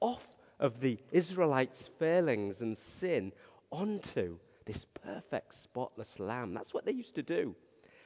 off 0.00 0.26
of 0.60 0.80
the 0.80 0.98
Israelites' 1.12 1.84
failings 1.98 2.60
and 2.60 2.76
sin 3.00 3.32
onto 3.70 4.38
this 4.66 4.86
perfect, 5.02 5.54
spotless 5.54 6.18
lamb. 6.18 6.54
That's 6.54 6.72
what 6.72 6.86
they 6.86 6.92
used 6.92 7.14
to 7.16 7.22
do. 7.22 7.54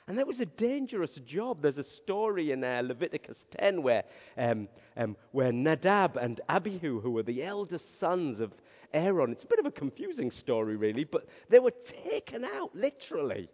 And 0.08 0.16
that 0.16 0.26
was 0.26 0.40
a 0.40 0.46
dangerous 0.46 1.14
job. 1.26 1.60
There's 1.60 1.76
a 1.76 1.84
story 1.84 2.52
in 2.52 2.64
uh, 2.64 2.80
Leviticus 2.82 3.46
10 3.58 3.82
where, 3.82 4.04
um, 4.38 4.66
um, 4.96 5.16
where 5.32 5.52
Nadab 5.52 6.16
and 6.16 6.40
Abihu, 6.48 7.00
who 7.00 7.10
were 7.10 7.22
the 7.22 7.44
eldest 7.44 8.00
sons 8.00 8.40
of 8.40 8.54
Aaron, 8.94 9.32
it's 9.32 9.44
a 9.44 9.48
bit 9.48 9.58
of 9.58 9.66
a 9.66 9.70
confusing 9.70 10.30
story, 10.30 10.76
really, 10.76 11.04
but 11.04 11.28
they 11.50 11.58
were 11.58 11.74
taken 12.04 12.42
out, 12.42 12.74
literally, 12.74 13.50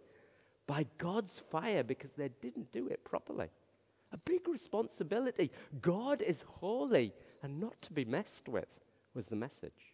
by 0.67 0.85
God's 0.97 1.41
fire 1.51 1.83
because 1.83 2.11
they 2.17 2.29
didn't 2.41 2.71
do 2.71 2.87
it 2.87 3.03
properly. 3.03 3.49
A 4.11 4.17
big 4.17 4.47
responsibility. 4.47 5.51
God 5.81 6.21
is 6.21 6.43
holy 6.47 7.13
and 7.43 7.59
not 7.59 7.79
to 7.83 7.93
be 7.93 8.05
messed 8.05 8.47
with, 8.47 8.67
was 9.13 9.25
the 9.25 9.35
message. 9.35 9.93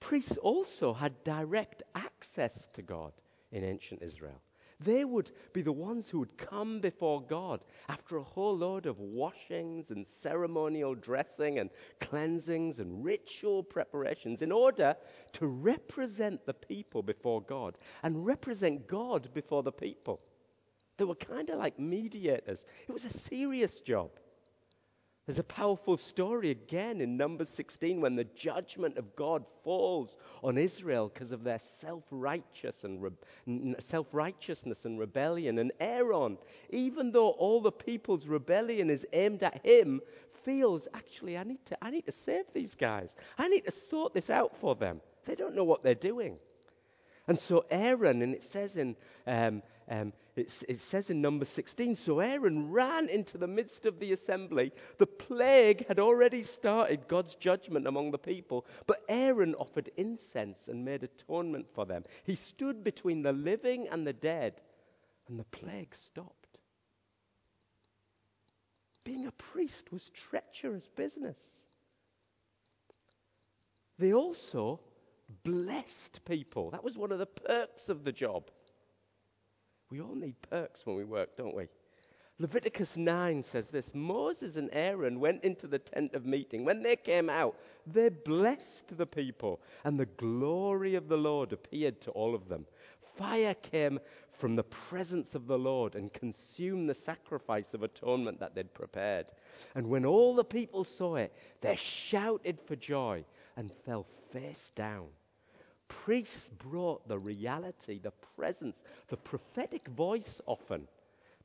Priests 0.00 0.36
also 0.38 0.92
had 0.92 1.22
direct 1.24 1.82
access 1.94 2.68
to 2.74 2.82
God 2.82 3.12
in 3.52 3.62
ancient 3.62 4.02
Israel. 4.02 4.40
They 4.84 5.04
would 5.04 5.30
be 5.52 5.62
the 5.62 5.72
ones 5.72 6.08
who 6.08 6.18
would 6.20 6.36
come 6.36 6.80
before 6.80 7.22
God 7.22 7.60
after 7.88 8.16
a 8.16 8.22
whole 8.22 8.56
load 8.56 8.86
of 8.86 8.98
washings 8.98 9.90
and 9.90 10.06
ceremonial 10.22 10.94
dressing 10.94 11.58
and 11.58 11.70
cleansings 12.00 12.78
and 12.78 13.04
ritual 13.04 13.62
preparations 13.62 14.42
in 14.42 14.52
order 14.52 14.96
to 15.34 15.46
represent 15.46 16.44
the 16.46 16.54
people 16.54 17.02
before 17.02 17.42
God 17.42 17.76
and 18.02 18.26
represent 18.26 18.86
God 18.86 19.28
before 19.34 19.62
the 19.62 19.72
people. 19.72 20.20
They 20.96 21.04
were 21.04 21.14
kind 21.14 21.50
of 21.50 21.58
like 21.58 21.78
mediators. 21.78 22.64
It 22.88 22.92
was 22.92 23.04
a 23.04 23.18
serious 23.28 23.80
job. 23.80 24.10
There's 25.26 25.38
a 25.38 25.44
powerful 25.44 25.96
story 25.96 26.50
again 26.50 27.00
in 27.00 27.16
Numbers 27.16 27.48
16 27.50 28.00
when 28.00 28.16
the 28.16 28.24
judgment 28.24 28.98
of 28.98 29.14
God 29.14 29.44
falls 29.62 30.16
on 30.42 30.58
Israel 30.58 31.12
because 31.14 31.30
of 31.30 31.44
their 31.44 31.60
self-righteous 31.80 32.82
and 32.82 33.00
re- 33.00 33.76
self-righteousness 33.78 34.84
and 34.84 34.98
rebellion. 34.98 35.58
And 35.58 35.70
Aaron, 35.78 36.38
even 36.70 37.12
though 37.12 37.30
all 37.30 37.60
the 37.60 37.70
people's 37.70 38.26
rebellion 38.26 38.90
is 38.90 39.06
aimed 39.12 39.44
at 39.44 39.64
him, 39.64 40.00
feels 40.44 40.88
actually 40.92 41.38
I 41.38 41.44
need 41.44 41.64
to 41.66 41.78
I 41.84 41.90
need 41.90 42.06
to 42.06 42.12
save 42.12 42.46
these 42.52 42.74
guys. 42.74 43.14
I 43.38 43.46
need 43.46 43.64
to 43.66 43.72
sort 43.90 44.14
this 44.14 44.28
out 44.28 44.56
for 44.60 44.74
them. 44.74 45.00
They 45.24 45.36
don't 45.36 45.54
know 45.54 45.62
what 45.62 45.84
they're 45.84 45.94
doing. 45.94 46.36
And 47.28 47.38
so 47.38 47.64
Aaron, 47.70 48.22
and 48.22 48.34
it 48.34 48.42
says 48.42 48.76
in 48.76 48.96
um, 49.28 49.62
um, 49.88 50.12
it, 50.36 50.80
says 50.80 51.10
in 51.10 51.20
number 51.20 51.44
16 51.44 51.96
so 51.96 52.20
Aaron 52.20 52.70
ran 52.70 53.08
into 53.08 53.36
the 53.36 53.46
midst 53.46 53.84
of 53.84 53.98
the 53.98 54.12
assembly. 54.12 54.72
The 54.98 55.06
plague 55.06 55.86
had 55.88 55.98
already 55.98 56.42
started 56.42 57.08
God's 57.08 57.34
judgment 57.34 57.86
among 57.86 58.10
the 58.10 58.18
people, 58.18 58.66
but 58.86 59.02
Aaron 59.08 59.54
offered 59.56 59.90
incense 59.96 60.68
and 60.68 60.84
made 60.84 61.02
atonement 61.02 61.66
for 61.74 61.84
them. 61.84 62.04
He 62.24 62.36
stood 62.36 62.82
between 62.82 63.22
the 63.22 63.32
living 63.32 63.88
and 63.88 64.06
the 64.06 64.12
dead, 64.12 64.60
and 65.28 65.38
the 65.38 65.44
plague 65.44 65.94
stopped. 66.06 66.58
Being 69.04 69.26
a 69.26 69.32
priest 69.32 69.92
was 69.92 70.10
treacherous 70.14 70.88
business. 70.96 71.38
They 73.98 74.12
also 74.12 74.80
blessed 75.44 76.20
people. 76.24 76.70
That 76.70 76.84
was 76.84 76.96
one 76.96 77.12
of 77.12 77.18
the 77.18 77.26
perks 77.26 77.88
of 77.88 78.04
the 78.04 78.12
job. 78.12 78.50
We 79.92 80.00
all 80.00 80.14
need 80.14 80.40
perks 80.48 80.86
when 80.86 80.96
we 80.96 81.04
work, 81.04 81.36
don't 81.36 81.54
we? 81.54 81.68
Leviticus 82.38 82.96
9 82.96 83.42
says 83.42 83.68
this 83.68 83.94
Moses 83.94 84.56
and 84.56 84.70
Aaron 84.72 85.20
went 85.20 85.44
into 85.44 85.66
the 85.66 85.78
tent 85.78 86.14
of 86.14 86.24
meeting. 86.24 86.64
When 86.64 86.82
they 86.82 86.96
came 86.96 87.28
out, 87.28 87.58
they 87.86 88.08
blessed 88.08 88.96
the 88.96 89.04
people, 89.04 89.60
and 89.84 90.00
the 90.00 90.06
glory 90.06 90.94
of 90.94 91.08
the 91.08 91.18
Lord 91.18 91.52
appeared 91.52 92.00
to 92.00 92.10
all 92.12 92.34
of 92.34 92.48
them. 92.48 92.64
Fire 93.18 93.52
came 93.52 94.00
from 94.32 94.56
the 94.56 94.62
presence 94.62 95.34
of 95.34 95.46
the 95.46 95.58
Lord 95.58 95.94
and 95.94 96.10
consumed 96.10 96.88
the 96.88 96.94
sacrifice 96.94 97.74
of 97.74 97.82
atonement 97.82 98.40
that 98.40 98.54
they'd 98.54 98.72
prepared. 98.72 99.26
And 99.74 99.86
when 99.86 100.06
all 100.06 100.34
the 100.34 100.42
people 100.42 100.84
saw 100.84 101.16
it, 101.16 101.34
they 101.60 101.76
shouted 101.76 102.58
for 102.66 102.76
joy 102.76 103.26
and 103.56 103.70
fell 103.84 104.06
face 104.32 104.70
down 104.74 105.08
priests 106.04 106.48
brought 106.58 107.06
the 107.08 107.18
reality, 107.18 107.98
the 107.98 108.12
presence, 108.36 108.76
the 109.08 109.16
prophetic 109.16 109.86
voice 109.88 110.40
often, 110.46 110.86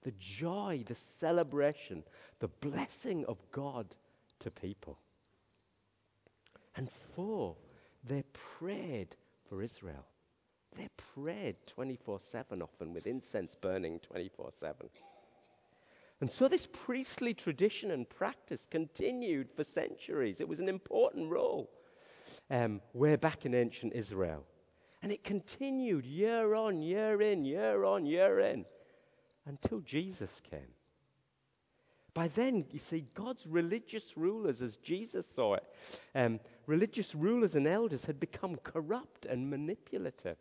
the 0.04 0.14
joy, 0.20 0.84
the 0.88 0.96
celebration, 1.20 2.04
the 2.40 2.48
blessing 2.48 3.26
of 3.26 3.38
God 3.52 3.88
to 4.40 4.52
people. 4.52 4.98
And 6.76 6.90
four, 7.16 7.56
they 8.04 8.24
prayed 8.60 9.16
for 9.50 9.62
Israel. 9.62 10.06
They 10.78 10.88
prayed 11.16 11.56
24 11.74 12.20
7 12.32 12.62
often 12.62 12.94
with 12.94 13.08
incense 13.08 13.56
burning 13.62 14.00
24 14.00 14.52
7. 14.60 14.90
And 16.20 16.32
so 16.32 16.48
this 16.48 16.68
priestly 16.86 17.34
tradition 17.34 17.92
and 17.92 18.10
practice 18.10 18.68
continued 18.70 19.50
for 19.56 19.64
centuries. 19.64 20.42
It 20.42 20.48
was 20.48 20.60
an 20.60 20.70
important 20.70 21.30
role 21.30 21.70
um, 22.50 22.82
way 22.94 23.16
back 23.16 23.46
in 23.46 23.54
ancient 23.54 23.94
Israel. 23.94 24.44
And 25.02 25.12
it 25.12 25.24
continued 25.24 26.06
year 26.06 26.54
on, 26.56 26.82
year 26.82 27.22
in, 27.22 27.46
year 27.46 27.84
on, 27.84 28.06
year 28.06 28.40
in, 28.40 28.66
until 29.46 29.80
Jesus 29.82 30.42
came. 30.50 30.74
By 32.14 32.30
then, 32.30 32.66
you 32.72 32.80
see, 32.80 33.06
God's 33.14 33.46
religious 33.46 34.18
rulers, 34.18 34.64
as 34.64 34.78
Jesus 34.78 35.24
saw 35.36 35.54
it, 35.54 35.64
um, 36.16 36.40
religious 36.66 37.14
rulers 37.14 37.54
and 37.54 37.68
elders 37.68 38.06
had 38.06 38.20
become 38.20 38.56
corrupt 38.64 39.28
and 39.28 39.48
manipulative. 39.48 40.38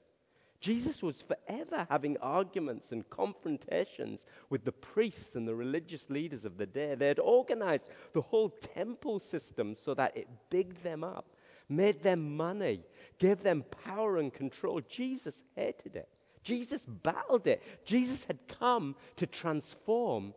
Jesus 0.58 1.02
was 1.02 1.22
forever 1.22 1.86
having 1.90 2.16
arguments 2.22 2.92
and 2.92 3.08
confrontations 3.10 4.20
with 4.48 4.64
the 4.64 4.72
priests 4.72 5.34
and 5.34 5.46
the 5.46 5.54
religious 5.54 6.08
leaders 6.08 6.46
of 6.46 6.56
the 6.56 6.64
day. 6.64 6.94
They 6.94 7.08
had 7.08 7.18
organized 7.18 7.90
the 8.14 8.22
whole 8.22 8.48
temple 8.74 9.20
system 9.20 9.74
so 9.84 9.92
that 9.94 10.16
it 10.16 10.28
bigged 10.48 10.82
them 10.82 11.04
up 11.04 11.26
made 11.68 12.02
them 12.02 12.36
money, 12.36 12.84
gave 13.18 13.42
them 13.42 13.64
power 13.84 14.18
and 14.18 14.32
control. 14.32 14.80
Jesus 14.88 15.34
hated 15.54 15.96
it. 15.96 16.08
Jesus 16.42 16.82
battled 16.86 17.46
it. 17.46 17.62
Jesus 17.84 18.22
had 18.24 18.38
come 18.60 18.94
to 19.16 19.26
transform 19.26 20.32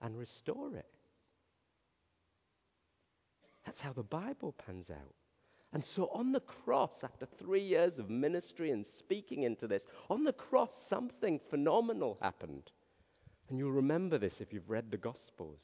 and 0.00 0.16
restore 0.16 0.76
it. 0.76 0.86
That's 3.66 3.80
how 3.80 3.92
the 3.92 4.02
Bible 4.02 4.54
pans 4.66 4.90
out. 4.90 5.14
And 5.72 5.84
so 5.84 6.10
on 6.12 6.32
the 6.32 6.40
cross, 6.40 7.04
after 7.04 7.26
three 7.38 7.62
years 7.62 7.98
of 7.98 8.10
ministry 8.10 8.70
and 8.70 8.84
speaking 8.98 9.44
into 9.44 9.68
this, 9.68 9.82
on 10.08 10.24
the 10.24 10.32
cross, 10.32 10.70
something 10.88 11.40
phenomenal 11.48 12.18
happened. 12.20 12.70
And 13.48 13.58
you'll 13.58 13.72
remember 13.72 14.18
this 14.18 14.40
if 14.40 14.52
you've 14.52 14.70
read 14.70 14.90
the 14.90 14.96
Gospels. 14.96 15.60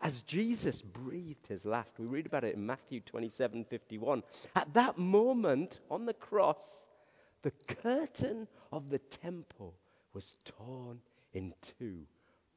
As 0.00 0.20
Jesus 0.22 0.82
breathed 0.82 1.46
his 1.46 1.64
last, 1.64 1.98
we 1.98 2.06
read 2.06 2.26
about 2.26 2.44
it 2.44 2.54
in 2.54 2.66
Matthew 2.66 3.00
27 3.00 3.64
51. 3.64 4.22
At 4.54 4.72
that 4.74 4.98
moment 4.98 5.80
on 5.90 6.04
the 6.04 6.12
cross, 6.14 6.62
the 7.42 7.52
curtain 7.82 8.46
of 8.72 8.90
the 8.90 8.98
temple 8.98 9.74
was 10.12 10.32
torn 10.44 11.00
in 11.32 11.54
two 11.78 12.00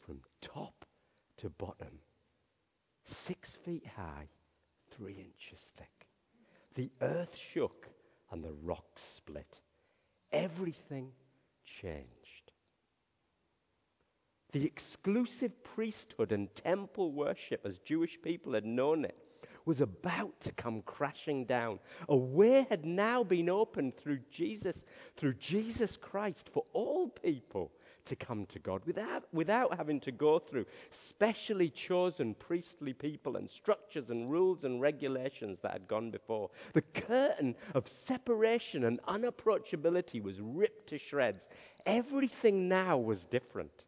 from 0.06 0.20
top 0.42 0.86
to 1.38 1.50
bottom, 1.50 2.00
six 3.04 3.56
feet 3.66 3.86
high, 3.96 4.28
three 4.96 5.14
inches 5.14 5.70
thick. 5.78 6.08
The 6.76 6.90
earth 7.02 7.36
shook 7.54 7.88
and 8.32 8.44
the 8.44 8.54
rocks 8.64 9.04
split. 9.16 9.60
everything 10.32 11.12
changed. 11.82 12.17
The 14.58 14.66
exclusive 14.66 15.52
priesthood 15.64 16.32
and 16.32 16.50
temple 16.56 17.12
worship, 17.12 17.62
as 17.64 17.78
Jewish 17.78 18.20
people 18.24 18.54
had 18.54 18.66
known 18.66 19.06
it, 19.06 19.16
was 19.66 19.82
about 19.82 20.42
to 20.42 20.52
come 20.52 20.82
crashing 20.82 21.46
down. 21.46 21.78
A 22.10 22.18
way 22.18 22.66
had 22.68 22.84
now 22.84 23.24
been 23.24 23.50
opened 23.50 23.98
through 23.98 24.18
Jesus, 24.32 24.76
through 25.16 25.36
Jesus 25.36 25.96
Christ 25.96 26.50
for 26.56 26.64
all 26.74 27.08
people 27.08 27.72
to 28.06 28.16
come 28.16 28.48
to 28.48 28.58
God 28.58 28.82
without, 28.88 29.32
without 29.32 29.78
having 29.78 30.00
to 30.00 30.12
go 30.12 30.40
through 30.40 30.66
specially 30.90 31.70
chosen 31.70 32.34
priestly 32.34 32.94
people 32.94 33.38
and 33.38 33.48
structures 33.52 34.10
and 34.10 34.28
rules 34.28 34.64
and 34.64 34.82
regulations 34.82 35.60
that 35.62 35.74
had 35.74 35.88
gone 35.88 36.10
before. 36.10 36.50
The 36.74 36.82
curtain 36.82 37.54
of 37.76 37.86
separation 38.08 38.86
and 38.86 39.00
unapproachability 39.04 40.20
was 40.20 40.42
ripped 40.42 40.90
to 40.90 40.98
shreds. 40.98 41.48
Everything 41.86 42.68
now 42.68 42.98
was 42.98 43.24
different. 43.26 43.86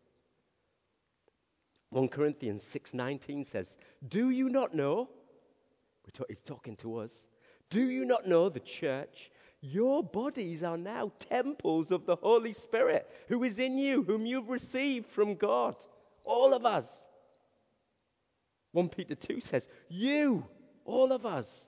1 1.89 2.07
Corinthians 2.09 2.63
6:19 2.73 3.45
says, 3.45 3.75
"Do 4.07 4.29
you 4.29 4.49
not 4.49 4.73
know?" 4.73 5.09
He's 6.27 6.41
talking 6.41 6.75
to 6.77 6.97
us. 6.97 7.11
Do 7.69 7.81
you 7.81 8.05
not 8.05 8.27
know 8.27 8.49
the 8.49 8.59
church? 8.59 9.31
Your 9.61 10.03
bodies 10.03 10.63
are 10.63 10.77
now 10.77 11.11
temples 11.19 11.91
of 11.91 12.05
the 12.05 12.15
Holy 12.15 12.53
Spirit 12.53 13.07
who 13.27 13.43
is 13.43 13.59
in 13.59 13.77
you, 13.77 14.03
whom 14.03 14.25
you've 14.25 14.49
received 14.49 15.07
from 15.07 15.35
God. 15.35 15.75
All 16.23 16.53
of 16.53 16.65
us. 16.65 16.85
1 18.71 18.89
Peter 18.89 19.15
2 19.15 19.41
says, 19.41 19.67
You, 19.89 20.45
all 20.85 21.11
of 21.11 21.25
us, 21.25 21.67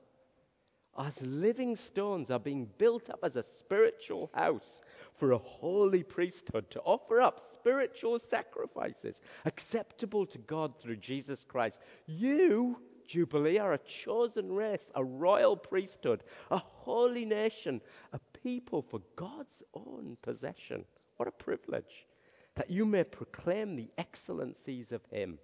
as 0.98 1.20
living 1.22 1.75
stones, 1.75 2.32
are 2.32 2.40
being 2.40 2.70
built 2.78 3.10
up 3.10 3.20
as 3.24 3.36
a 3.36 3.46
spiritual 3.60 4.30
house 4.34 4.82
for 5.22 5.34
a 5.34 5.38
holy 5.38 6.01
priesthood 6.01 6.68
to 6.72 6.82
offer 6.82 7.22
up 7.22 7.40
spiritual 7.54 8.18
sacrifices 8.18 9.22
acceptable 9.46 10.25
to 10.25 10.40
God 10.40 10.74
through 10.82 10.96
Jesus 10.96 11.46
Christ. 11.48 11.78
You, 12.08 12.80
Jubilee, 13.08 13.60
are 13.60 13.74
a 13.74 14.04
chosen 14.04 14.51
race, 14.51 14.90
a 14.96 15.04
royal 15.04 15.56
priesthood, 15.56 16.24
a 16.50 16.58
holy 16.58 17.24
nation, 17.24 17.82
a 18.13 18.20
people 18.42 18.82
for 18.82 19.00
God's 19.16 19.62
own 19.75 20.18
possession. 20.24 20.86
What 21.18 21.28
a 21.28 21.44
privilege 21.44 22.08
that 22.56 22.72
you 22.72 22.84
may 22.84 23.04
proclaim 23.04 23.75
the 23.75 23.92
excellencies 24.00 24.92
of 24.92 25.01
Him. 25.12 25.38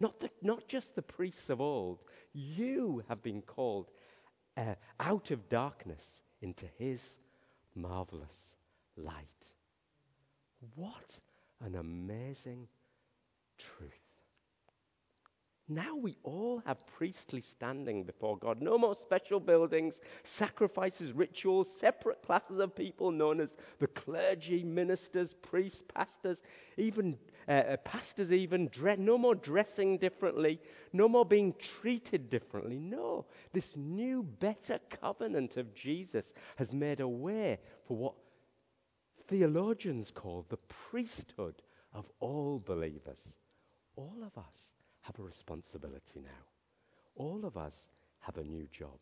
Not, 0.00 0.20
the, 0.20 0.28
not 0.42 0.68
just 0.68 0.94
the 0.94 1.00
priests 1.00 1.48
of 1.48 1.62
old, 1.62 2.00
you 2.34 3.02
have 3.08 3.22
been 3.22 3.40
called 3.40 3.88
uh, 4.58 4.74
out 5.00 5.30
of 5.30 5.48
darkness 5.48 6.04
into 6.42 6.66
His 6.76 7.00
marvelous 7.74 8.47
light. 8.98 9.26
What 10.74 11.20
an 11.64 11.76
amazing 11.76 12.68
truth. 13.58 13.92
Now 15.70 15.96
we 15.96 16.16
all 16.22 16.62
have 16.64 16.86
priestly 16.86 17.42
standing 17.42 18.02
before 18.02 18.38
God. 18.38 18.62
No 18.62 18.78
more 18.78 18.96
special 18.98 19.38
buildings, 19.38 20.00
sacrifices, 20.24 21.12
rituals, 21.12 21.68
separate 21.78 22.22
classes 22.22 22.58
of 22.58 22.74
people 22.74 23.10
known 23.10 23.38
as 23.38 23.50
the 23.78 23.86
clergy, 23.88 24.64
ministers, 24.64 25.34
priests, 25.42 25.82
pastors, 25.94 26.42
even 26.78 27.18
uh, 27.48 27.52
uh 27.52 27.76
pastors 27.78 28.32
even 28.32 28.70
no 28.98 29.18
more 29.18 29.34
dressing 29.34 29.98
differently, 29.98 30.58
no 30.94 31.06
more 31.06 31.26
being 31.26 31.54
treated 31.80 32.30
differently. 32.30 32.78
No, 32.78 33.26
this 33.52 33.68
new 33.76 34.22
better 34.22 34.78
covenant 34.88 35.58
of 35.58 35.74
Jesus 35.74 36.32
has 36.56 36.72
made 36.72 37.00
a 37.00 37.08
way 37.08 37.58
for 37.86 37.96
what 37.98 38.14
theologians 39.28 40.10
call 40.14 40.44
the 40.48 40.58
priesthood 40.90 41.54
of 41.94 42.04
all 42.20 42.62
believers. 42.64 43.20
All 43.96 44.16
of 44.22 44.36
us 44.36 44.54
have 45.02 45.18
a 45.18 45.22
responsibility 45.22 46.20
now. 46.20 46.44
All 47.16 47.44
of 47.44 47.56
us 47.56 47.74
have 48.20 48.36
a 48.36 48.44
new 48.44 48.66
job. 48.72 48.98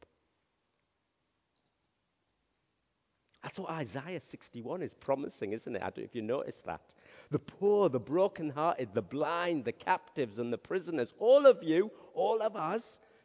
That's 3.42 3.58
what 3.58 3.70
Isaiah 3.70 4.20
61 4.30 4.82
is 4.82 4.94
promising, 4.94 5.52
isn't 5.52 5.76
it? 5.76 5.80
I 5.80 5.86
don't 5.86 5.98
know 5.98 6.04
if 6.04 6.16
you 6.16 6.22
notice 6.22 6.60
that. 6.66 6.94
The 7.30 7.38
poor, 7.38 7.88
the 7.88 8.00
brokenhearted, 8.00 8.88
the 8.92 9.02
blind, 9.02 9.64
the 9.64 9.72
captives, 9.72 10.38
and 10.38 10.52
the 10.52 10.58
prisoners, 10.58 11.12
all 11.18 11.46
of 11.46 11.62
you, 11.62 11.90
all 12.14 12.42
of 12.42 12.56
us, 12.56 12.82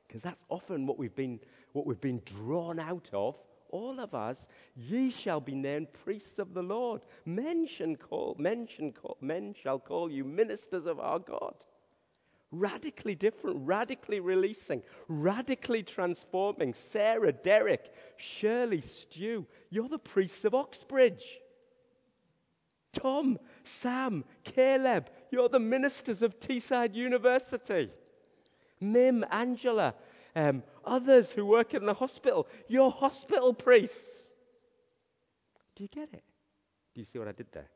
because 0.07 0.21
that's 0.21 0.43
often 0.49 0.85
what 0.85 0.99
we've 0.99 1.15
been, 1.15 1.39
what 1.73 1.87
we've 1.87 2.01
been 2.01 2.21
drawn 2.25 2.79
out 2.79 3.09
of 3.13 3.35
all 3.71 3.99
of 3.99 4.13
us, 4.13 4.47
ye 4.75 5.11
shall 5.11 5.39
be 5.41 5.55
named 5.55 5.87
priests 6.03 6.39
of 6.39 6.53
the 6.53 6.61
Lord. 6.63 7.01
Men 7.25 7.67
shall 7.67 7.95
call, 7.95 8.35
men 8.37 8.67
call, 8.91 9.17
men 9.21 9.55
shall 9.61 9.79
call 9.79 10.11
you 10.11 10.23
ministers 10.23 10.85
of 10.85 10.99
our 10.99 11.19
God. 11.19 11.55
Radically 12.51 13.15
different, 13.15 13.65
radically 13.65 14.19
releasing, 14.19 14.83
radically 15.07 15.83
transforming. 15.83 16.73
Sarah, 16.91 17.31
Derek, 17.31 17.93
Shirley, 18.17 18.81
Stu, 18.81 19.45
you're 19.69 19.87
the 19.87 19.97
priests 19.97 20.43
of 20.43 20.53
Oxbridge. 20.53 21.23
Tom, 22.93 23.39
Sam, 23.81 24.25
Caleb, 24.43 25.09
you're 25.31 25.47
the 25.49 25.59
ministers 25.59 26.21
of 26.21 26.39
Teesside 26.39 26.93
University. 26.93 27.89
Mim, 28.81 29.23
Angela, 29.31 29.95
um, 30.35 30.63
others 30.85 31.29
who 31.31 31.45
work 31.45 31.73
in 31.73 31.85
the 31.85 31.93
hospital, 31.93 32.47
your 32.67 32.91
hospital 32.91 33.53
priests. 33.53 33.95
Do 35.75 35.83
you 35.83 35.89
get 35.89 36.09
it? 36.13 36.23
Do 36.93 37.01
you 37.01 37.05
see 37.11 37.19
what 37.19 37.27
I 37.27 37.33
did 37.33 37.47
there? 37.53 37.69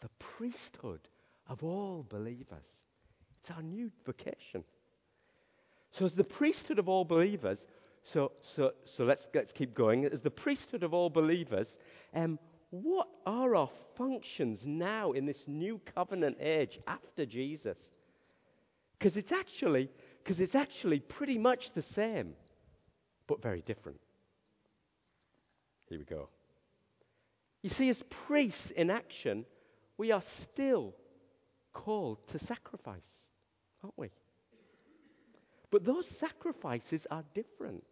The 0.00 0.10
priesthood 0.18 1.00
of 1.48 1.62
all 1.62 2.04
believers. 2.08 2.66
It's 3.40 3.50
our 3.50 3.62
new 3.62 3.90
vocation. 4.04 4.64
So, 5.92 6.06
as 6.06 6.14
the 6.14 6.24
priesthood 6.24 6.78
of 6.78 6.88
all 6.88 7.04
believers, 7.04 7.64
so, 8.04 8.32
so, 8.56 8.72
so 8.84 9.04
let's, 9.04 9.26
let's 9.34 9.52
keep 9.52 9.74
going. 9.74 10.04
As 10.06 10.20
the 10.20 10.30
priesthood 10.30 10.82
of 10.82 10.94
all 10.94 11.10
believers, 11.10 11.68
um, 12.14 12.38
what 12.70 13.08
are 13.26 13.54
our 13.54 13.70
functions 13.96 14.62
now 14.64 15.12
in 15.12 15.26
this 15.26 15.42
new 15.46 15.80
covenant 15.94 16.38
age 16.40 16.80
after 16.86 17.26
Jesus? 17.26 17.78
Because 19.02 19.16
it's 19.16 19.32
actually 19.32 19.90
because 20.22 20.40
it's 20.40 20.54
actually 20.54 21.00
pretty 21.00 21.36
much 21.36 21.72
the 21.74 21.82
same, 21.82 22.34
but 23.26 23.42
very 23.42 23.60
different. 23.62 23.98
Here 25.88 25.98
we 25.98 26.04
go. 26.04 26.28
You 27.62 27.70
see, 27.70 27.88
as 27.88 28.00
priests 28.28 28.70
in 28.70 28.90
action, 28.90 29.44
we 29.98 30.12
are 30.12 30.22
still 30.42 30.94
called 31.72 32.24
to 32.28 32.38
sacrifice, 32.38 33.08
aren't 33.82 33.98
we? 33.98 34.10
But 35.72 35.84
those 35.84 36.06
sacrifices 36.06 37.04
are 37.10 37.24
different. 37.34 37.82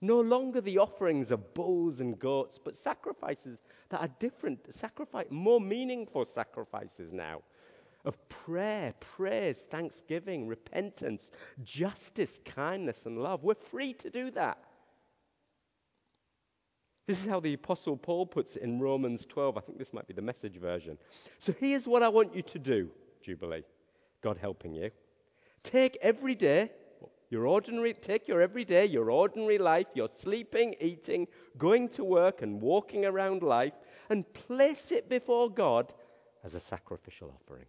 No 0.00 0.20
longer 0.20 0.60
the 0.60 0.78
offerings 0.78 1.32
of 1.32 1.52
bulls 1.54 1.98
and 1.98 2.16
goats, 2.16 2.60
but 2.64 2.76
sacrifices 2.76 3.58
that 3.88 4.00
are 4.00 4.10
different, 4.20 4.72
sacrifice, 4.72 5.26
more 5.30 5.60
meaningful 5.60 6.24
sacrifices 6.32 7.12
now 7.12 7.42
of 8.04 8.16
prayer, 8.28 8.92
praise, 9.16 9.64
thanksgiving, 9.70 10.46
repentance, 10.46 11.30
justice, 11.62 12.40
kindness, 12.44 13.06
and 13.06 13.18
love. 13.18 13.42
We're 13.42 13.54
free 13.54 13.94
to 13.94 14.10
do 14.10 14.30
that. 14.32 14.58
This 17.06 17.18
is 17.18 17.26
how 17.26 17.40
the 17.40 17.52
Apostle 17.52 17.96
Paul 17.96 18.26
puts 18.26 18.56
it 18.56 18.62
in 18.62 18.80
Romans 18.80 19.26
12. 19.28 19.58
I 19.58 19.60
think 19.60 19.78
this 19.78 19.92
might 19.92 20.06
be 20.06 20.14
the 20.14 20.22
message 20.22 20.56
version. 20.56 20.96
So 21.38 21.52
here's 21.58 21.86
what 21.86 22.02
I 22.02 22.08
want 22.08 22.34
you 22.34 22.42
to 22.42 22.58
do, 22.58 22.88
Jubilee, 23.22 23.64
God 24.22 24.38
helping 24.40 24.74
you. 24.74 24.90
Take 25.62 25.98
every 26.00 26.34
day, 26.34 26.70
your 27.28 27.46
ordinary, 27.46 27.92
take 27.92 28.26
your 28.26 28.40
everyday, 28.40 28.86
your 28.86 29.10
ordinary 29.10 29.58
life, 29.58 29.88
your 29.94 30.08
sleeping, 30.20 30.74
eating, 30.80 31.26
going 31.58 31.88
to 31.90 32.04
work, 32.04 32.40
and 32.40 32.60
walking 32.60 33.04
around 33.04 33.42
life, 33.42 33.74
and 34.08 34.30
place 34.32 34.90
it 34.90 35.08
before 35.08 35.50
God 35.50 35.92
as 36.42 36.54
a 36.54 36.60
sacrificial 36.60 37.34
offering. 37.34 37.66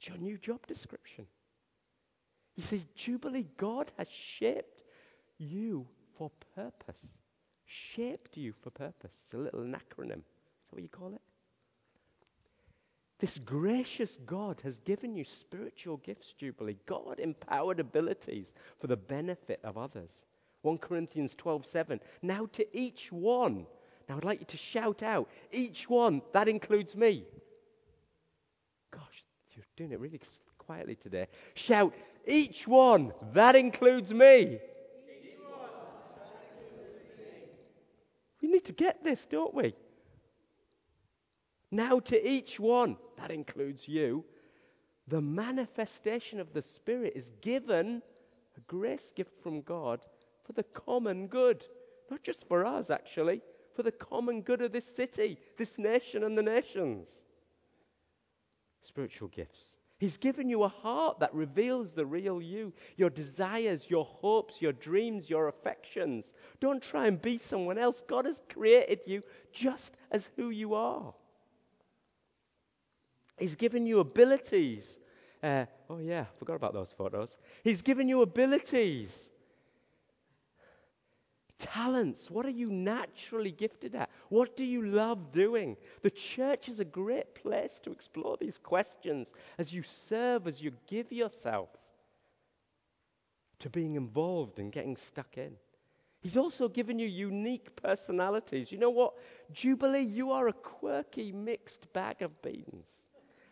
It's 0.00 0.08
your 0.08 0.16
new 0.16 0.38
job 0.38 0.66
description. 0.66 1.26
You 2.56 2.62
see, 2.62 2.86
Jubilee, 2.94 3.46
God 3.58 3.92
has 3.98 4.06
shaped 4.38 4.82
you 5.36 5.86
for 6.16 6.30
purpose. 6.54 7.00
Shaped 7.94 8.36
you 8.36 8.54
for 8.62 8.70
purpose. 8.70 9.12
It's 9.22 9.34
a 9.34 9.38
little 9.38 9.60
acronym. 9.60 10.20
Is 10.20 10.66
that 10.66 10.72
what 10.72 10.82
you 10.82 10.88
call 10.88 11.14
it? 11.14 11.20
This 13.18 13.36
gracious 13.44 14.10
God 14.24 14.62
has 14.64 14.78
given 14.78 15.14
you 15.14 15.26
spiritual 15.42 15.98
gifts, 15.98 16.32
Jubilee. 16.38 16.78
God 16.86 17.20
empowered 17.20 17.78
abilities 17.78 18.50
for 18.80 18.86
the 18.86 18.96
benefit 18.96 19.60
of 19.62 19.76
others. 19.76 20.10
1 20.62 20.78
Corinthians 20.78 21.34
12 21.36 21.66
7. 21.66 22.00
Now 22.22 22.46
to 22.54 22.66
each 22.76 23.12
one. 23.12 23.66
Now 24.08 24.16
I'd 24.16 24.24
like 24.24 24.40
you 24.40 24.46
to 24.46 24.56
shout 24.56 25.02
out, 25.02 25.28
each 25.52 25.90
one, 25.90 26.22
that 26.32 26.48
includes 26.48 26.96
me. 26.96 27.26
Doing 29.80 29.92
it 29.92 30.00
really 30.00 30.20
quietly 30.58 30.94
today. 30.94 31.26
Shout, 31.54 31.94
each 32.26 32.68
one. 32.68 33.14
That 33.32 33.56
includes 33.56 34.12
me. 34.12 34.58
We 38.42 38.48
need 38.48 38.66
to 38.66 38.74
get 38.74 39.02
this, 39.02 39.26
don't 39.30 39.54
we? 39.54 39.74
Now, 41.70 41.98
to 41.98 42.30
each 42.30 42.60
one, 42.60 42.98
that 43.16 43.30
includes 43.30 43.88
you, 43.88 44.22
the 45.08 45.22
manifestation 45.22 46.40
of 46.40 46.52
the 46.52 46.60
Spirit 46.60 47.14
is 47.16 47.32
given, 47.40 48.02
a 48.58 48.60
grace 48.66 49.14
gift 49.16 49.32
from 49.42 49.62
God, 49.62 50.00
for 50.44 50.52
the 50.52 50.64
common 50.74 51.26
good. 51.26 51.64
Not 52.10 52.22
just 52.22 52.44
for 52.48 52.66
us, 52.66 52.90
actually, 52.90 53.40
for 53.74 53.82
the 53.82 53.92
common 53.92 54.42
good 54.42 54.60
of 54.60 54.72
this 54.72 54.94
city, 54.94 55.38
this 55.56 55.78
nation, 55.78 56.24
and 56.24 56.36
the 56.36 56.42
nations. 56.42 57.08
Spiritual 58.82 59.28
gifts. 59.28 59.69
He's 60.00 60.16
given 60.16 60.48
you 60.48 60.62
a 60.62 60.68
heart 60.68 61.20
that 61.20 61.34
reveals 61.34 61.92
the 61.94 62.06
real 62.06 62.40
you, 62.40 62.72
your 62.96 63.10
desires, 63.10 63.84
your 63.86 64.06
hopes, 64.06 64.56
your 64.58 64.72
dreams, 64.72 65.28
your 65.28 65.48
affections. 65.48 66.24
Don't 66.58 66.82
try 66.82 67.06
and 67.06 67.20
be 67.20 67.36
someone 67.36 67.76
else. 67.76 68.02
God 68.08 68.24
has 68.24 68.40
created 68.48 69.00
you 69.04 69.22
just 69.52 69.92
as 70.10 70.26
who 70.36 70.48
you 70.48 70.72
are. 70.72 71.12
He's 73.38 73.54
given 73.56 73.84
you 73.86 74.00
abilities. 74.00 74.98
Uh, 75.42 75.66
oh, 75.90 75.98
yeah, 75.98 76.24
forgot 76.38 76.56
about 76.56 76.72
those 76.72 76.94
photos. 76.96 77.36
He's 77.62 77.82
given 77.82 78.08
you 78.08 78.22
abilities 78.22 79.29
talents? 81.60 82.30
What 82.30 82.46
are 82.46 82.50
you 82.50 82.70
naturally 82.70 83.52
gifted 83.52 83.94
at? 83.94 84.10
What 84.28 84.56
do 84.56 84.64
you 84.64 84.82
love 84.82 85.32
doing? 85.32 85.76
The 86.02 86.10
church 86.10 86.68
is 86.68 86.80
a 86.80 86.84
great 86.84 87.34
place 87.34 87.78
to 87.84 87.90
explore 87.90 88.36
these 88.40 88.58
questions 88.58 89.28
as 89.58 89.72
you 89.72 89.82
serve, 90.08 90.46
as 90.46 90.60
you 90.60 90.72
give 90.88 91.12
yourself 91.12 91.68
to 93.60 93.70
being 93.70 93.94
involved 93.94 94.58
and 94.58 94.72
getting 94.72 94.96
stuck 94.96 95.38
in. 95.38 95.52
He's 96.22 96.36
also 96.36 96.68
given 96.68 96.98
you 96.98 97.06
unique 97.06 97.74
personalities. 97.76 98.70
You 98.70 98.78
know 98.78 98.90
what? 98.90 99.14
Jubilee, 99.52 100.02
you 100.02 100.32
are 100.32 100.48
a 100.48 100.52
quirky, 100.52 101.32
mixed 101.32 101.90
bag 101.92 102.20
of 102.20 102.42
beans. 102.42 102.86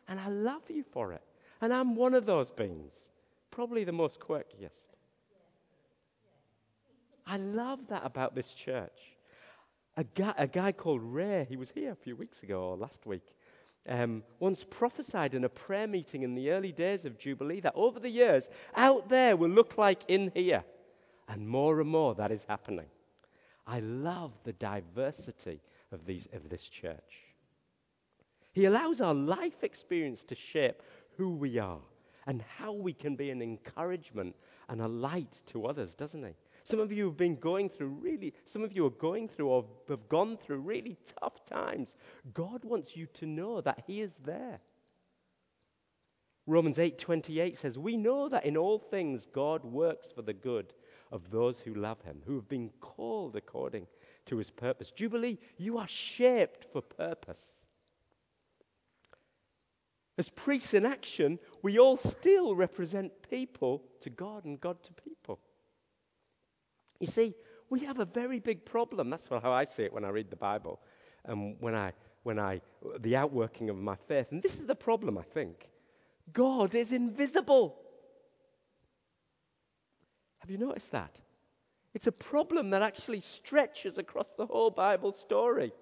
And 0.06 0.18
I 0.20 0.28
love 0.28 0.62
you 0.68 0.84
for 0.92 1.12
it. 1.12 1.22
And 1.60 1.72
I'm 1.72 1.96
one 1.96 2.14
of 2.14 2.26
those 2.26 2.50
beans, 2.50 2.92
probably 3.50 3.84
the 3.84 3.92
most 3.92 4.20
quirkiest. 4.20 4.87
I 7.28 7.36
love 7.36 7.80
that 7.90 8.06
about 8.06 8.34
this 8.34 8.54
church. 8.54 8.98
A 9.98 10.04
guy, 10.04 10.32
a 10.38 10.46
guy 10.46 10.72
called 10.72 11.02
Ray, 11.02 11.46
he 11.48 11.56
was 11.56 11.68
here 11.68 11.92
a 11.92 11.96
few 11.96 12.16
weeks 12.16 12.42
ago 12.42 12.62
or 12.62 12.76
last 12.76 13.04
week, 13.04 13.34
um, 13.86 14.22
once 14.40 14.64
prophesied 14.68 15.34
in 15.34 15.44
a 15.44 15.48
prayer 15.48 15.86
meeting 15.86 16.22
in 16.22 16.34
the 16.34 16.50
early 16.50 16.72
days 16.72 17.04
of 17.04 17.18
Jubilee 17.18 17.60
that 17.60 17.74
over 17.76 18.00
the 18.00 18.08
years, 18.08 18.48
out 18.74 19.10
there 19.10 19.36
will 19.36 19.50
look 19.50 19.76
like 19.76 20.04
in 20.08 20.32
here. 20.34 20.64
And 21.28 21.46
more 21.46 21.80
and 21.80 21.90
more 21.90 22.14
that 22.14 22.32
is 22.32 22.44
happening. 22.48 22.86
I 23.66 23.80
love 23.80 24.32
the 24.44 24.54
diversity 24.54 25.60
of, 25.92 26.06
these, 26.06 26.26
of 26.32 26.48
this 26.48 26.62
church. 26.62 27.26
He 28.52 28.64
allows 28.64 29.02
our 29.02 29.14
life 29.14 29.62
experience 29.62 30.24
to 30.24 30.34
shape 30.34 30.82
who 31.18 31.34
we 31.34 31.58
are 31.58 31.80
and 32.26 32.42
how 32.56 32.72
we 32.72 32.94
can 32.94 33.16
be 33.16 33.30
an 33.30 33.42
encouragement 33.42 34.34
and 34.70 34.80
a 34.80 34.88
light 34.88 35.42
to 35.46 35.66
others, 35.66 35.94
doesn't 35.94 36.24
he? 36.24 36.32
Some 36.68 36.80
of 36.80 36.92
you 36.92 37.06
have 37.06 37.16
been 37.16 37.36
going 37.36 37.70
through 37.70 37.88
really, 37.88 38.34
some 38.44 38.62
of 38.62 38.76
you 38.76 38.84
are 38.84 38.90
going 38.90 39.28
through 39.28 39.48
or 39.48 39.64
have 39.88 40.06
gone 40.10 40.36
through 40.36 40.58
really 40.58 40.98
tough 41.18 41.42
times. 41.46 41.94
God 42.34 42.62
wants 42.62 42.94
you 42.94 43.06
to 43.14 43.26
know 43.26 43.62
that 43.62 43.84
He 43.86 44.02
is 44.02 44.12
there. 44.24 44.60
Romans 46.46 46.78
8:28 46.78 47.56
says, 47.56 47.78
"We 47.78 47.96
know 47.96 48.28
that 48.28 48.44
in 48.44 48.58
all 48.58 48.78
things 48.78 49.24
God 49.26 49.64
works 49.64 50.12
for 50.12 50.20
the 50.20 50.34
good 50.34 50.74
of 51.10 51.30
those 51.30 51.58
who 51.60 51.72
love 51.72 52.02
him, 52.02 52.22
who 52.26 52.34
have 52.34 52.48
been 52.48 52.70
called 52.80 53.34
according 53.34 53.86
to 54.26 54.36
his 54.36 54.50
purpose." 54.50 54.90
Jubilee, 54.90 55.38
you 55.56 55.78
are 55.78 55.88
shaped 55.88 56.66
for 56.66 56.82
purpose. 56.82 57.54
As 60.18 60.28
priests 60.28 60.74
in 60.74 60.84
action, 60.84 61.38
we 61.62 61.78
all 61.78 61.96
still 61.96 62.54
represent 62.54 63.22
people 63.22 63.84
to 64.00 64.10
God 64.10 64.44
and 64.44 64.60
God 64.60 64.82
to 64.82 64.92
people. 64.92 65.40
You 67.00 67.06
see, 67.06 67.34
we 67.70 67.80
have 67.80 68.00
a 68.00 68.04
very 68.04 68.40
big 68.40 68.64
problem. 68.64 69.10
That's 69.10 69.28
how 69.28 69.52
I 69.52 69.64
see 69.64 69.84
it 69.84 69.92
when 69.92 70.04
I 70.04 70.08
read 70.08 70.30
the 70.30 70.36
Bible 70.36 70.80
and 71.24 71.56
when 71.60 71.74
I, 71.74 71.92
when 72.22 72.38
I, 72.38 72.60
the 73.00 73.16
outworking 73.16 73.70
of 73.70 73.76
my 73.76 73.96
faith. 74.08 74.28
And 74.32 74.42
this 74.42 74.54
is 74.54 74.66
the 74.66 74.74
problem, 74.74 75.18
I 75.18 75.22
think. 75.22 75.68
God 76.32 76.74
is 76.74 76.92
invisible. 76.92 77.76
Have 80.38 80.50
you 80.50 80.58
noticed 80.58 80.90
that? 80.92 81.14
It's 81.94 82.06
a 82.06 82.12
problem 82.12 82.70
that 82.70 82.82
actually 82.82 83.20
stretches 83.20 83.98
across 83.98 84.28
the 84.36 84.46
whole 84.46 84.70
Bible 84.70 85.12
story. 85.12 85.72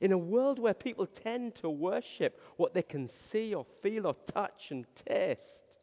In 0.00 0.12
a 0.12 0.18
world 0.18 0.58
where 0.58 0.74
people 0.74 1.06
tend 1.06 1.54
to 1.56 1.70
worship 1.70 2.40
what 2.56 2.74
they 2.74 2.82
can 2.82 3.08
see 3.30 3.54
or 3.54 3.64
feel 3.82 4.06
or 4.06 4.16
touch 4.32 4.70
and 4.70 4.86
taste, 5.06 5.76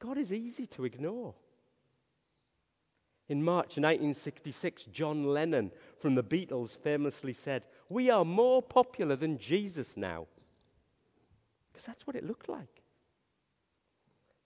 God 0.00 0.18
is 0.18 0.32
easy 0.32 0.66
to 0.68 0.84
ignore. 0.84 1.34
In 3.28 3.42
March 3.42 3.78
1966, 3.78 4.84
John 4.92 5.24
Lennon 5.24 5.70
from 6.00 6.14
the 6.14 6.22
Beatles 6.22 6.76
famously 6.82 7.32
said, 7.32 7.64
We 7.88 8.10
are 8.10 8.24
more 8.24 8.62
popular 8.62 9.16
than 9.16 9.38
Jesus 9.38 9.88
now. 9.96 10.26
Because 11.72 11.86
that's 11.86 12.06
what 12.06 12.16
it 12.16 12.24
looked 12.24 12.48
like. 12.48 12.82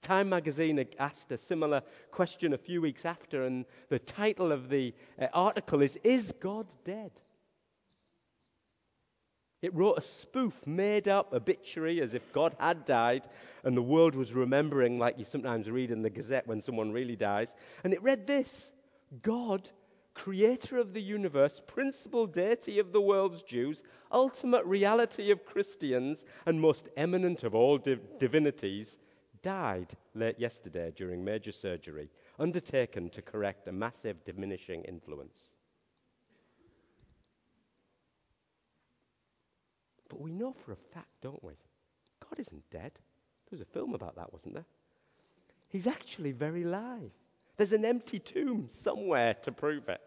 Time 0.03 0.29
magazine 0.29 0.85
asked 0.99 1.33
a 1.33 1.39
similar 1.39 1.83
question 2.13 2.53
a 2.53 2.59
few 2.59 2.81
weeks 2.81 3.05
after, 3.05 3.45
and 3.45 3.65
the 3.89 3.99
title 3.99 4.53
of 4.53 4.69
the 4.69 4.95
uh, 5.21 5.27
article 5.35 5.83
is 5.83 5.99
Is 6.05 6.33
God 6.41 6.67
Dead? 6.85 7.11
It 9.61 9.75
wrote 9.75 9.99
a 9.99 10.03
spoof, 10.03 10.55
made 10.67 11.09
up 11.09 11.33
obituary 11.33 12.01
as 12.01 12.15
if 12.15 12.33
God 12.33 12.55
had 12.61 12.85
died 12.85 13.29
and 13.65 13.77
the 13.77 13.83
world 13.83 14.15
was 14.15 14.33
remembering, 14.33 14.99
like 14.99 15.19
you 15.19 15.25
sometimes 15.25 15.69
read 15.69 15.91
in 15.91 16.03
the 16.03 16.11
Gazette 16.11 16.47
when 16.47 16.61
someone 16.61 16.93
really 16.93 17.17
dies. 17.17 17.55
And 17.83 17.93
it 17.93 18.03
read 18.03 18.27
this 18.27 18.71
God, 19.23 19.69
creator 20.15 20.79
of 20.79 20.93
the 20.93 21.03
universe, 21.03 21.61
principal 21.67 22.27
deity 22.27 22.79
of 22.79 22.93
the 22.93 23.01
world's 23.01 23.43
Jews, 23.43 23.83
ultimate 24.13 24.65
reality 24.65 25.31
of 25.33 25.45
Christians, 25.45 26.25
and 26.47 26.61
most 26.61 26.89
eminent 26.97 27.43
of 27.43 27.55
all 27.55 27.79
div- 27.79 28.19
divinities, 28.19 28.97
died 29.43 29.97
late 30.15 30.39
yesterday 30.39 30.93
during 30.95 31.25
major 31.25 31.53
surgery 31.53 32.11
undertaken 32.39 33.11
to 33.11 33.23
correct 33.23 33.67
a 33.69 33.73
massive 33.73 34.25
diminishing 34.25 34.83
influence. 34.85 35.48
But 40.09 40.21
we 40.21 40.33
know 40.33 40.55
for 40.65 40.73
a 40.73 40.95
fact, 40.95 41.09
don't 41.23 41.43
we? 41.43 41.55
God 42.21 42.39
isn't 42.39 42.71
dead. 42.71 42.93
There 42.95 43.59
was 43.59 43.61
a 43.61 43.73
film 43.73 43.95
about 43.95 44.17
that, 44.17 44.33
wasn't 44.33 44.55
there? 44.55 44.67
He's 45.69 45.87
actually 45.87 46.33
very 46.33 46.65
live. 46.65 47.11
There's 47.57 47.73
an 47.73 47.85
empty 47.85 48.19
tomb 48.19 48.69
somewhere 48.83 49.35
to 49.43 49.53
prove 49.53 49.89
it. 49.89 50.01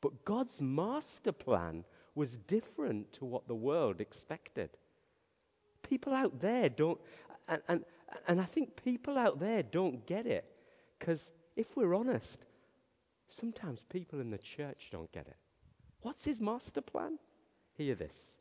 But 0.00 0.24
God's 0.24 0.60
master 0.60 1.32
plan 1.32 1.84
was 2.14 2.36
different 2.48 3.12
to 3.14 3.24
what 3.24 3.46
the 3.46 3.54
world 3.54 4.00
expected. 4.00 4.70
People 5.82 6.12
out 6.12 6.40
there 6.40 6.68
don't, 6.68 6.98
and, 7.48 7.62
and, 7.68 7.84
and 8.26 8.40
I 8.40 8.44
think 8.44 8.82
people 8.82 9.16
out 9.16 9.38
there 9.38 9.62
don't 9.62 10.04
get 10.06 10.26
it. 10.26 10.44
Because 10.98 11.30
if 11.56 11.76
we're 11.76 11.94
honest, 11.94 12.38
sometimes 13.28 13.80
people 13.88 14.20
in 14.20 14.30
the 14.30 14.38
church 14.38 14.88
don't 14.90 15.10
get 15.12 15.26
it. 15.26 15.36
What's 16.02 16.24
his 16.24 16.40
master 16.40 16.80
plan? 16.80 17.18
Hear 17.74 17.94
this. 17.94 18.35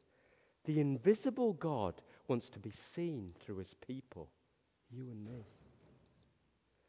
The 0.66 0.80
invisible 0.80 1.54
God 1.54 2.02
wants 2.28 2.50
to 2.50 2.60
be 2.60 2.72
seen 2.96 3.32
through 3.40 3.58
his 3.58 3.76
people, 3.86 4.30
you 4.92 5.04
and 5.04 5.24
me. 5.24 5.46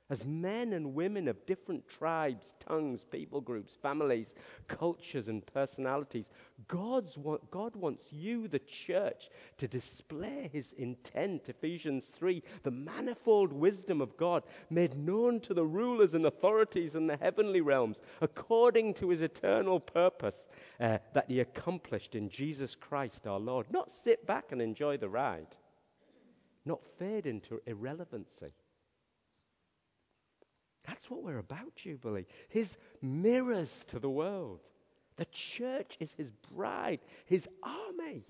As 0.09 0.25
men 0.25 0.73
and 0.73 0.95
women 0.95 1.27
of 1.27 1.45
different 1.47 1.89
tribes, 1.89 2.55
tongues, 2.61 3.05
people 3.11 3.41
groups, 3.41 3.73
families, 3.83 4.35
cultures, 4.69 5.27
and 5.27 5.45
personalities, 5.45 6.29
God's 6.69 7.19
God 7.51 7.75
wants 7.75 8.13
you, 8.13 8.47
the 8.47 8.61
church, 8.61 9.31
to 9.59 9.67
display 9.67 10.49
his 10.53 10.71
intent. 10.79 11.49
Ephesians 11.49 12.05
3 12.15 12.41
the 12.63 12.71
manifold 12.71 13.53
wisdom 13.53 14.01
of 14.01 14.17
God 14.17 14.45
made 14.71 14.97
known 14.97 15.41
to 15.41 15.55
the 15.55 15.67
rulers 15.67 16.15
and 16.15 16.27
authorities 16.27 16.95
in 16.95 17.09
the 17.09 17.17
heavenly 17.17 17.61
realms, 17.61 18.01
according 18.21 18.95
to 18.95 19.09
his 19.09 19.23
eternal 19.23 19.81
purpose 19.81 20.47
uh, 20.81 20.99
that 21.15 21.29
he 21.29 21.41
accomplished 21.41 22.15
in 22.15 22.29
Jesus 22.29 22.75
Christ 22.75 23.27
our 23.27 23.39
Lord. 23.39 23.67
Not 23.71 23.91
sit 24.05 24.27
back 24.27 24.53
and 24.53 24.61
enjoy 24.61 24.97
the 24.97 25.09
ride, 25.09 25.57
not 26.65 26.81
fade 26.99 27.27
into 27.27 27.61
irrelevancy. 27.67 28.53
That's 30.87 31.11
what 31.11 31.23
we're 31.23 31.39
about, 31.39 31.75
Jubilee. 31.75 32.27
His 32.49 32.77
mirrors 33.03 33.85
to 33.89 33.99
the 33.99 34.11
world. 34.11 34.61
The 35.17 35.27
church 35.57 35.97
is 35.99 36.13
his 36.13 36.31
bride, 36.55 37.01
his 37.25 37.49
army. 37.63 38.25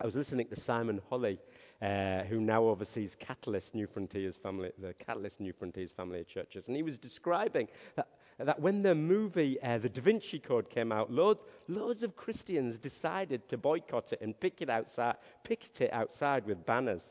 I 0.00 0.06
was 0.06 0.14
listening 0.14 0.46
to 0.48 0.60
Simon 0.60 1.00
Holley, 1.08 1.40
uh, 1.82 2.22
who 2.24 2.40
now 2.40 2.64
oversees 2.64 3.16
Catalyst 3.18 3.74
New 3.74 3.86
Frontiers 3.86 4.36
family, 4.42 4.70
the 4.78 4.94
Catalyst 4.94 5.40
New 5.40 5.52
Frontiers 5.52 5.92
family 5.92 6.20
of 6.20 6.28
churches, 6.28 6.64
and 6.66 6.76
he 6.76 6.82
was 6.82 6.98
describing 6.98 7.68
that, 7.96 8.08
that 8.46 8.60
when 8.60 8.82
the 8.82 8.94
movie 8.94 9.60
uh, 9.62 9.78
The 9.78 9.88
Da 9.88 10.00
Vinci 10.00 10.38
Code 10.38 10.70
came 10.70 10.92
out, 10.92 11.10
loads, 11.10 11.40
loads 11.66 12.02
of 12.02 12.16
Christians 12.16 12.78
decided 12.78 13.48
to 13.48 13.56
boycott 13.56 14.12
it 14.12 14.20
and 14.20 14.38
pick 14.38 14.62
it 14.62 14.70
outside, 14.70 15.16
picket 15.42 15.80
it 15.80 15.92
outside 15.92 16.46
with 16.46 16.64
banners. 16.64 17.02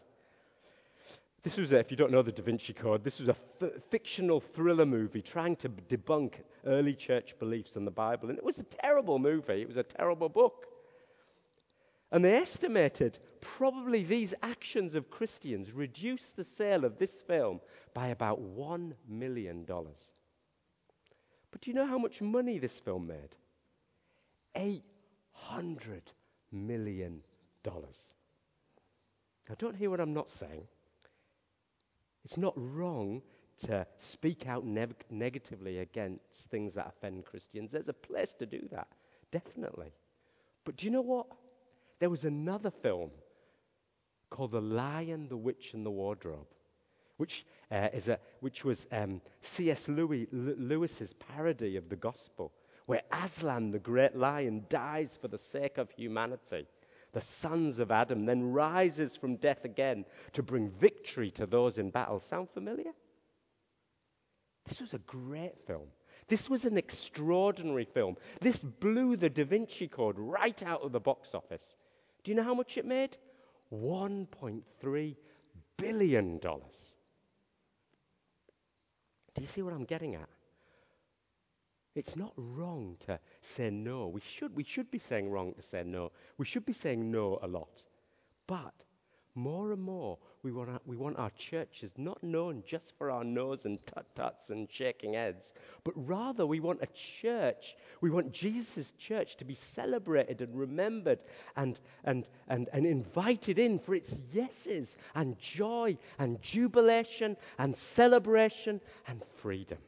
This 1.44 1.58
was, 1.58 1.72
if 1.72 1.92
you 1.92 1.98
don't 1.98 2.12
know 2.12 2.22
the 2.22 2.32
Da 2.32 2.44
Vinci 2.44 2.74
Code, 2.74 3.04
this 3.04 3.20
was 3.20 3.30
a 3.30 3.36
f- 3.62 3.72
fictional 3.92 4.40
thriller 4.40 4.86
movie 4.86 5.22
trying 5.22 5.56
to 5.58 5.70
debunk 5.70 6.36
early 6.66 6.94
church 6.94 7.36
beliefs 7.40 7.76
in 7.76 7.86
the 7.86 7.92
Bible. 7.92 8.30
And 8.30 8.38
it 8.38 8.44
was 8.44 8.60
a 8.60 8.64
terrible 8.64 9.20
movie, 9.20 9.62
it 9.62 9.68
was 9.68 9.78
a 9.78 9.84
terrible 9.84 10.30
book. 10.30 10.66
And 12.12 12.24
they 12.24 12.36
estimated 12.36 13.20
probably 13.42 14.04
these 14.04 14.34
actions 14.42 14.96
of 14.96 15.10
Christians 15.10 15.74
reduced 15.74 16.38
the 16.38 16.46
sale 16.46 16.86
of 16.86 16.98
this 16.98 17.12
film 17.28 17.60
by 17.94 18.08
about 18.08 18.40
$1 18.42 18.94
million. 19.10 19.66
But 21.52 21.62
do 21.62 21.72
you 21.72 21.76
know 21.76 21.88
how 21.88 21.98
much 21.98 22.22
money 22.22 22.60
this 22.60 22.78
film 22.84 23.08
made? 23.08 23.36
$800 24.56 26.02
million. 26.52 27.22
Now, 27.66 29.56
don't 29.58 29.76
hear 29.76 29.90
what 29.90 30.00
I'm 30.00 30.14
not 30.14 30.30
saying. 30.32 30.68
It's 32.24 32.38
not 32.38 32.54
wrong 32.56 33.22
to 33.66 33.86
speak 33.98 34.48
out 34.48 34.66
ne- 34.66 34.88
negatively 35.10 35.80
against 35.80 36.24
things 36.50 36.76
that 36.76 36.88
offend 36.88 37.26
Christians. 37.26 37.72
There's 37.72 37.90
a 37.90 37.94
place 37.94 38.36
to 38.40 38.46
do 38.46 38.68
that, 38.72 38.88
definitely. 39.32 39.94
But 40.66 40.78
do 40.78 40.86
you 40.86 40.92
know 40.92 41.02
what? 41.02 41.28
There 42.00 42.10
was 42.10 42.26
another 42.26 42.72
film 42.72 43.12
called 44.30 44.52
The 44.52 44.62
Lion, 44.62 45.28
the 45.30 45.38
Witch, 45.38 45.74
and 45.74 45.86
the 45.86 45.92
Wardrobe, 45.92 46.48
which, 47.18 47.46
uh, 47.72 47.90
is 47.94 48.08
a, 48.08 48.20
which 48.40 48.64
was 48.64 48.86
um, 48.92 49.22
C.S. 49.42 49.88
Lewis, 49.88 50.28
Lewis's 50.32 51.14
parody 51.14 51.76
of 51.76 51.90
the 51.90 51.96
gospel, 51.96 52.52
where 52.86 53.02
Aslan, 53.12 53.72
the 53.72 53.80
great 53.80 54.16
lion, 54.16 54.66
dies 54.70 55.18
for 55.22 55.28
the 55.28 55.38
sake 55.38 55.78
of 55.78 55.90
humanity. 55.92 56.66
The 57.14 57.22
sons 57.42 57.80
of 57.80 57.92
Adam 57.92 58.26
then 58.26 58.52
rises 58.52 59.16
from 59.16 59.38
death 59.38 59.66
again 59.66 60.06
to 60.34 60.44
bring 60.44 60.70
victory 60.80 61.32
to 61.32 61.46
those 61.46 61.78
in 61.78 61.90
battle. 61.90 62.20
Sound 62.20 62.50
familiar? 62.54 62.92
This 64.68 64.80
was 64.80 64.94
a 64.94 65.00
great 65.00 65.58
film. 65.66 65.88
This 66.28 66.50
was 66.50 66.66
an 66.66 66.78
extraordinary 66.78 67.86
film. 67.86 68.18
This 68.42 68.58
blew 68.58 69.16
the 69.16 69.30
Da 69.30 69.46
Vinci 69.46 69.88
Code 69.88 70.20
right 70.20 70.62
out 70.64 70.82
of 70.82 70.92
the 70.92 71.00
box 71.00 71.34
office. 71.34 71.64
Do 72.24 72.32
you 72.32 72.36
know 72.36 72.44
how 72.44 72.54
much 72.54 72.78
it 72.78 72.86
made? 72.86 73.18
$1.3 73.74 75.16
billion. 75.78 76.40
Do 79.38 79.44
you 79.44 79.48
see 79.48 79.62
what 79.62 79.74
I'm 79.74 79.86
getting 79.86 80.16
at? 80.16 80.28
It's 81.94 82.16
not 82.16 82.34
wrong 82.36 82.98
to 83.06 83.20
say 83.56 83.70
no. 83.70 84.08
We 84.08 84.22
should, 84.22 84.56
we 84.56 84.64
should 84.64 84.90
be 84.90 84.98
saying 84.98 85.30
wrong 85.30 85.54
to 85.54 85.62
say 85.62 85.84
no. 85.84 86.12
We 86.40 86.46
should 86.46 86.66
be 86.66 86.74
saying 86.74 87.12
no 87.12 87.38
a 87.44 87.48
lot. 87.48 87.84
But 88.48 88.74
more 89.36 89.74
and 89.74 89.82
more, 89.82 90.18
we 90.44 90.52
want, 90.52 90.70
our, 90.70 90.80
we 90.86 90.96
want 90.96 91.18
our 91.18 91.32
churches 91.38 91.92
not 91.98 92.24
known 92.24 92.64
just 92.66 92.94
for 92.98 93.10
our 93.10 93.24
nose 93.24 93.66
and 93.66 93.80
tut 93.88 94.06
tuts 94.16 94.50
and 94.50 94.68
shaking 94.72 95.14
heads, 95.14 95.54
but 95.84 95.94
rather 95.96 96.46
we 96.46 96.60
want 96.60 96.82
a 96.82 96.88
church, 97.22 97.76
we 98.02 98.10
want 98.10 98.32
Jesus' 98.32 98.92
church 99.00 99.36
to 99.38 99.46
be 99.46 99.58
celebrated 99.76 100.42
and 100.42 100.58
remembered 100.58 101.24
and, 101.56 101.80
and, 102.04 102.28
and, 102.48 102.70
and 102.72 102.86
invited 102.86 103.60
in 103.60 103.80
for 103.80 103.96
its 103.96 104.14
yeses 104.32 104.96
and 105.16 105.38
joy 105.40 105.98
and 106.20 106.42
jubilation 106.42 107.36
and 107.58 107.76
celebration 107.96 108.80
and 109.08 109.22
freedom. 109.42 109.80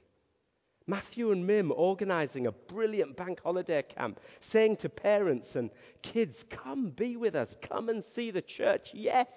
Matthew 0.87 1.31
and 1.31 1.45
Mim 1.45 1.71
organizing 1.75 2.47
a 2.47 2.51
brilliant 2.51 3.15
bank 3.15 3.41
holiday 3.43 3.83
camp, 3.83 4.19
saying 4.39 4.77
to 4.77 4.89
parents 4.89 5.55
and 5.55 5.69
kids, 6.01 6.43
Come 6.49 6.89
be 6.89 7.15
with 7.15 7.35
us, 7.35 7.55
come 7.61 7.89
and 7.89 8.03
see 8.03 8.31
the 8.31 8.41
church. 8.41 8.89
Yes. 8.93 9.27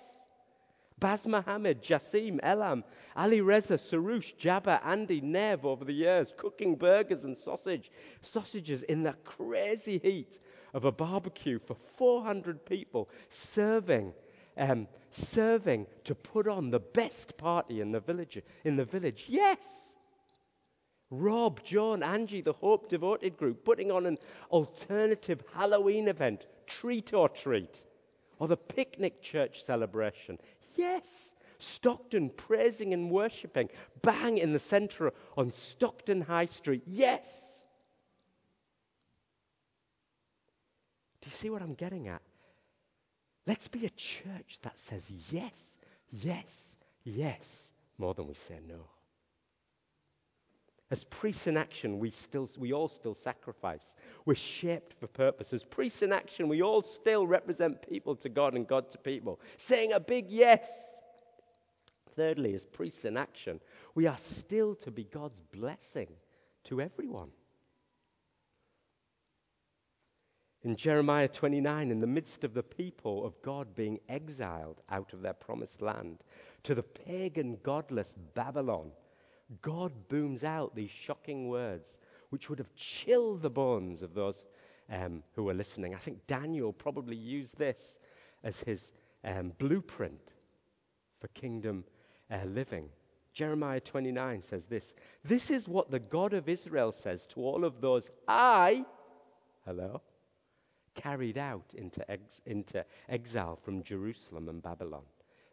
Baz 1.03 1.27
Mohammed, 1.27 1.83
Jassim, 1.83 2.39
Elam, 2.45 2.85
Ali 3.17 3.41
Reza, 3.41 3.77
Sarush, 3.77 4.37
Jabba, 4.37 4.81
Andy, 4.87 5.21
Nev 5.21 5.67
over 5.67 5.85
the 5.85 5.93
years, 5.93 6.33
cooking 6.37 6.77
burgers 6.77 7.25
and 7.25 7.37
sausage, 7.37 7.91
sausages 8.21 8.85
in 8.85 9.03
the 9.03 9.15
crazy 9.25 9.99
heat 9.99 10.39
of 10.75 10.85
a 10.85 10.93
barbecue 10.93 11.59
for 11.59 11.77
400 11.99 12.65
people, 12.65 13.09
serving, 13.53 14.13
um, 14.57 14.87
serving 15.11 15.89
to 16.05 16.15
put 16.15 16.47
on 16.47 16.71
the 16.71 16.79
best 16.79 17.37
party 17.37 17.81
in 17.81 17.91
the 17.91 17.99
village. 17.99 18.41
In 18.63 18.77
the 18.77 18.85
village, 18.85 19.25
yes. 19.27 19.59
Rob, 21.11 21.65
John, 21.65 22.05
Angie, 22.05 22.43
the 22.43 22.53
Hope 22.53 22.89
Devoted 22.89 23.37
Group, 23.37 23.65
putting 23.65 23.91
on 23.91 24.07
an 24.07 24.19
alternative 24.53 25.43
Halloween 25.53 26.07
event, 26.07 26.47
treat 26.69 27.13
or 27.13 27.29
treat, 27.29 27.77
or 28.39 28.47
the 28.47 28.57
picnic 28.57 29.21
church 29.21 29.65
celebration. 29.67 30.39
Yes. 30.77 31.07
Stockton 31.59 32.31
praising 32.31 32.93
and 32.93 33.11
worshipping, 33.11 33.69
bang 34.03 34.39
in 34.39 34.53
the 34.53 34.59
center 34.59 35.13
on 35.37 35.53
Stockton 35.53 36.21
High 36.21 36.47
Street. 36.47 36.83
Yes. 36.87 37.25
Do 41.21 41.31
you 41.31 41.37
see 41.37 41.51
what 41.51 41.63
I'm 41.63 41.75
getting 41.75 42.09
at? 42.09 42.21
Let's 43.47 43.69
be 43.69 43.87
a 43.87 43.91
church 43.91 44.59
that 44.63 44.77
says 44.89 45.03
yes, 45.31 45.53
yes, 46.11 46.45
yes, 47.05 47.71
more 47.99 48.15
than 48.15 48.27
we 48.27 48.35
say 48.35 48.59
no. 48.67 48.87
As 50.93 51.05
priests 51.05 51.47
in 51.47 51.57
action, 51.57 51.99
we, 51.99 52.11
still, 52.11 52.51
we 52.59 52.75
all 52.75 52.91
still 52.91 53.15
sacrifice. 53.15 53.95
We're 54.27 54.35
shaped 54.35 54.93
for 55.01 55.07
purpose. 55.07 55.55
As 55.55 55.65
priests 55.65 56.03
in 56.03 56.13
action, 56.13 56.49
we 56.49 56.61
all 56.61 56.83
still 56.83 57.27
represent 57.27 57.89
people 57.89 58.15
to 58.17 58.29
God 58.29 58.53
and 58.53 58.69
God 58.69 58.91
to 58.91 58.99
people, 58.99 59.41
saying 59.57 59.93
a 59.93 60.01
big 60.01 60.27
yes. 60.29 60.69
Thirdly, 62.15 62.53
as 62.53 62.67
priests 62.67 63.07
in 63.07 63.17
action, 63.17 63.59
we 63.95 64.07
are 64.07 64.19
still 64.19 64.75
to 64.85 64.91
be 64.91 65.05
God's 65.05 65.41
blessing 65.51 66.09
to 66.65 66.83
everyone. 66.83 67.31
In 70.63 70.77
Jeremiah 70.77 71.29
29, 71.29 71.91
in 71.91 72.01
the 72.01 72.07
midst 72.07 72.45
of 72.45 72.53
the 72.53 72.63
people 72.63 73.25
of 73.25 73.41
God 73.41 73.75
being 73.75 73.99
exiled 74.11 74.83
out 74.91 75.15
of 75.15 75.23
their 75.23 75.33
promised 75.33 75.81
land 75.81 76.19
to 76.65 76.75
the 76.75 76.83
pagan, 76.83 77.57
godless 77.63 78.15
Babylon, 78.35 78.91
God 79.61 79.93
booms 80.09 80.45
out 80.45 80.75
these 80.75 80.91
shocking 80.91 81.49
words, 81.49 81.99
which 82.31 82.49
would 82.49 82.59
have 82.59 82.75
chilled 82.75 83.43
the 83.43 83.51
bones 83.51 84.03
of 84.03 84.15
those 84.15 84.45
um, 84.91 85.23
who 85.35 85.45
were 85.45 85.55
listening. 85.55 85.95
I 85.95 85.99
think 85.99 86.27
Daniel 86.27 86.73
probably 86.73 87.17
used 87.17 87.59
this 87.59 87.79
as 88.45 88.59
his 88.61 88.93
um, 89.25 89.53
blueprint 89.59 90.33
for 91.21 91.29
kingdom 91.29 91.85
uh, 92.31 92.45
living. 92.47 92.89
Jeremiah 93.35 93.81
29 93.81 94.43
says 94.43 94.65
this 94.67 94.95
This 95.25 95.51
is 95.51 95.69
what 95.69 95.91
the 95.91 96.01
God 96.01 96.35
of 96.35 96.49
Israel 96.49 96.93
says 96.93 97.27
to 97.31 97.41
all 97.41 97.65
of 97.65 97.81
those 97.81 98.11
I, 98.29 98.85
hello, 99.65 100.03
carried 100.95 101.39
out 101.39 101.73
into, 101.75 102.09
ex- 102.11 102.41
into 102.47 102.85
exile 103.09 103.59
from 103.65 103.83
Jerusalem 103.83 104.49
and 104.49 104.63
Babylon 104.63 105.05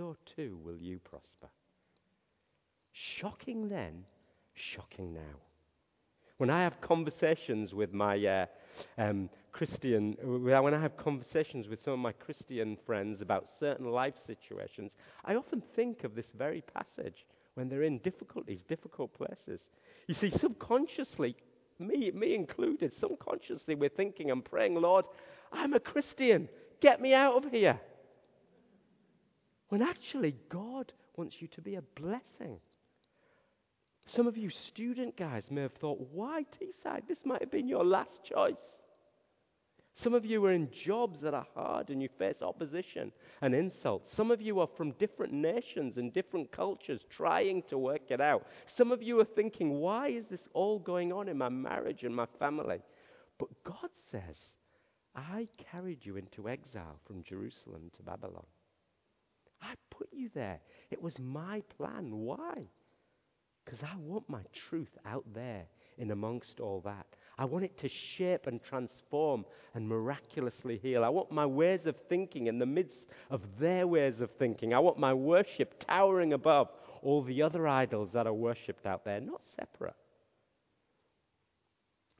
so 0.00 0.16
too 0.34 0.58
will 0.64 0.78
you 0.78 0.98
prosper. 0.98 1.50
Shocking 2.92 3.68
then, 3.68 4.06
shocking 4.54 5.12
now. 5.12 5.36
When 6.38 6.48
I 6.48 6.62
have 6.62 6.80
conversations 6.80 7.74
with 7.74 7.92
my 7.92 8.16
uh, 8.24 8.46
um, 8.96 9.28
Christian, 9.52 10.16
when 10.22 10.72
I 10.72 10.80
have 10.80 10.96
conversations 10.96 11.68
with 11.68 11.82
some 11.82 11.92
of 11.92 11.98
my 11.98 12.12
Christian 12.12 12.78
friends 12.86 13.20
about 13.20 13.50
certain 13.58 13.90
life 13.90 14.14
situations, 14.24 14.92
I 15.26 15.34
often 15.34 15.62
think 15.76 16.04
of 16.04 16.14
this 16.14 16.30
very 16.30 16.62
passage 16.62 17.26
when 17.52 17.68
they're 17.68 17.82
in 17.82 17.98
difficulties, 17.98 18.62
difficult 18.62 19.12
places. 19.12 19.68
You 20.06 20.14
see, 20.14 20.30
subconsciously, 20.30 21.36
me, 21.78 22.10
me 22.10 22.34
included, 22.34 22.94
subconsciously, 22.94 23.74
we're 23.74 23.90
thinking 23.90 24.30
and 24.30 24.42
praying, 24.42 24.76
Lord, 24.76 25.04
I'm 25.52 25.74
a 25.74 25.80
Christian. 25.80 26.48
Get 26.80 27.02
me 27.02 27.12
out 27.12 27.44
of 27.44 27.50
here. 27.50 27.78
When 29.70 29.82
actually, 29.82 30.36
God 30.48 30.92
wants 31.16 31.40
you 31.40 31.48
to 31.48 31.62
be 31.62 31.76
a 31.76 31.82
blessing. 31.82 32.58
Some 34.06 34.26
of 34.26 34.36
you 34.36 34.50
student 34.50 35.16
guys 35.16 35.48
may 35.50 35.62
have 35.62 35.74
thought, 35.74 36.00
why 36.12 36.44
Teesside? 36.44 37.06
This 37.06 37.24
might 37.24 37.40
have 37.40 37.52
been 37.52 37.68
your 37.68 37.84
last 37.84 38.24
choice. 38.24 38.56
Some 39.92 40.14
of 40.14 40.24
you 40.24 40.44
are 40.44 40.52
in 40.52 40.70
jobs 40.72 41.20
that 41.20 41.34
are 41.34 41.46
hard 41.54 41.90
and 41.90 42.02
you 42.02 42.08
face 42.18 42.42
opposition 42.42 43.12
and 43.42 43.54
insults. 43.54 44.12
Some 44.12 44.32
of 44.32 44.40
you 44.40 44.58
are 44.58 44.68
from 44.76 44.92
different 44.92 45.32
nations 45.32 45.98
and 45.98 46.12
different 46.12 46.50
cultures 46.50 47.02
trying 47.08 47.62
to 47.68 47.78
work 47.78 48.10
it 48.10 48.20
out. 48.20 48.46
Some 48.66 48.90
of 48.90 49.02
you 49.02 49.20
are 49.20 49.24
thinking, 49.24 49.78
why 49.78 50.08
is 50.08 50.26
this 50.26 50.48
all 50.52 50.80
going 50.80 51.12
on 51.12 51.28
in 51.28 51.38
my 51.38 51.48
marriage 51.48 52.02
and 52.02 52.14
my 52.14 52.26
family? 52.38 52.80
But 53.38 53.48
God 53.62 53.90
says, 54.10 54.40
I 55.14 55.46
carried 55.70 56.04
you 56.04 56.16
into 56.16 56.48
exile 56.48 56.98
from 57.06 57.22
Jerusalem 57.22 57.90
to 57.96 58.02
Babylon. 58.02 58.46
I 59.62 59.74
put 59.90 60.08
you 60.12 60.30
there. 60.34 60.60
It 60.90 61.00
was 61.00 61.18
my 61.18 61.62
plan. 61.76 62.10
Why? 62.10 62.68
Because 63.64 63.82
I 63.82 63.96
want 63.98 64.28
my 64.28 64.42
truth 64.52 64.96
out 65.06 65.24
there 65.34 65.66
in 65.98 66.10
amongst 66.10 66.60
all 66.60 66.80
that. 66.82 67.06
I 67.38 67.44
want 67.44 67.64
it 67.64 67.76
to 67.78 67.88
shape 67.88 68.46
and 68.46 68.62
transform 68.62 69.44
and 69.74 69.88
miraculously 69.88 70.78
heal. 70.78 71.04
I 71.04 71.08
want 71.08 71.30
my 71.30 71.46
ways 71.46 71.86
of 71.86 71.96
thinking 72.08 72.48
in 72.48 72.58
the 72.58 72.66
midst 72.66 73.08
of 73.30 73.42
their 73.58 73.86
ways 73.86 74.20
of 74.20 74.30
thinking. 74.32 74.74
I 74.74 74.78
want 74.78 74.98
my 74.98 75.14
worship 75.14 75.82
towering 75.86 76.32
above 76.32 76.70
all 77.02 77.22
the 77.22 77.42
other 77.42 77.66
idols 77.66 78.12
that 78.12 78.26
are 78.26 78.34
worshipped 78.34 78.86
out 78.86 79.04
there, 79.04 79.20
not 79.20 79.40
separate. 79.58 79.94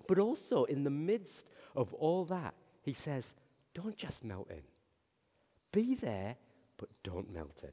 But 0.06 0.18
also, 0.18 0.64
in 0.64 0.84
the 0.84 0.90
midst 0.90 1.48
of 1.76 1.92
all 1.94 2.24
that, 2.26 2.54
he 2.82 2.94
says, 2.94 3.24
don't 3.74 3.96
just 3.96 4.24
melt 4.24 4.50
in. 4.50 4.62
Be 5.72 5.94
there, 5.94 6.36
but 6.80 6.88
don't 7.04 7.32
melt 7.32 7.60
in. 7.62 7.70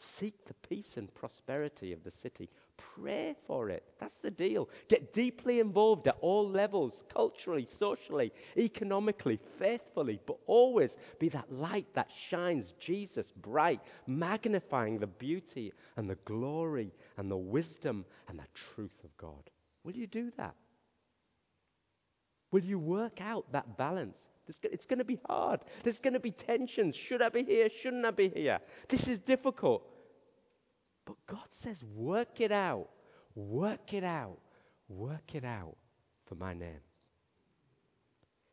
Seek 0.00 0.44
the 0.46 0.54
peace 0.68 0.96
and 0.96 1.14
prosperity 1.14 1.92
of 1.92 2.02
the 2.02 2.10
city. 2.10 2.48
Pray 2.76 3.36
for 3.46 3.70
it. 3.70 3.84
That's 4.00 4.18
the 4.22 4.30
deal. 4.30 4.68
Get 4.88 5.12
deeply 5.12 5.60
involved 5.60 6.08
at 6.08 6.16
all 6.20 6.48
levels 6.48 7.04
culturally, 7.12 7.68
socially, 7.78 8.32
economically, 8.56 9.38
faithfully, 9.58 10.18
but 10.26 10.38
always 10.46 10.96
be 11.20 11.28
that 11.28 11.52
light 11.52 11.86
that 11.94 12.08
shines 12.30 12.74
Jesus 12.80 13.32
bright, 13.42 13.80
magnifying 14.06 14.98
the 14.98 15.06
beauty 15.06 15.72
and 15.96 16.10
the 16.10 16.18
glory 16.24 16.92
and 17.16 17.30
the 17.30 17.36
wisdom 17.36 18.04
and 18.28 18.38
the 18.38 18.48
truth 18.74 19.04
of 19.04 19.16
God. 19.16 19.50
Will 19.84 19.94
you 19.94 20.06
do 20.06 20.32
that? 20.36 20.54
Will 22.50 22.64
you 22.64 22.78
work 22.78 23.20
out 23.20 23.52
that 23.52 23.76
balance? 23.76 24.18
It's 24.48 24.86
going 24.86 24.98
to 24.98 25.04
be 25.04 25.20
hard. 25.26 25.60
There's 25.82 26.00
going 26.00 26.14
to 26.14 26.20
be 26.20 26.30
tensions. 26.30 26.94
Should 26.94 27.22
I 27.22 27.28
be 27.30 27.44
here? 27.44 27.68
Shouldn't 27.82 28.04
I 28.04 28.10
be 28.10 28.28
here? 28.28 28.60
This 28.88 29.08
is 29.08 29.18
difficult. 29.18 29.86
But 31.06 31.16
God 31.26 31.48
says, 31.50 31.82
work 31.94 32.40
it 32.40 32.52
out. 32.52 32.88
Work 33.34 33.94
it 33.94 34.04
out. 34.04 34.38
Work 34.88 35.34
it 35.34 35.44
out 35.44 35.76
for 36.26 36.34
my 36.34 36.54
name. 36.54 36.80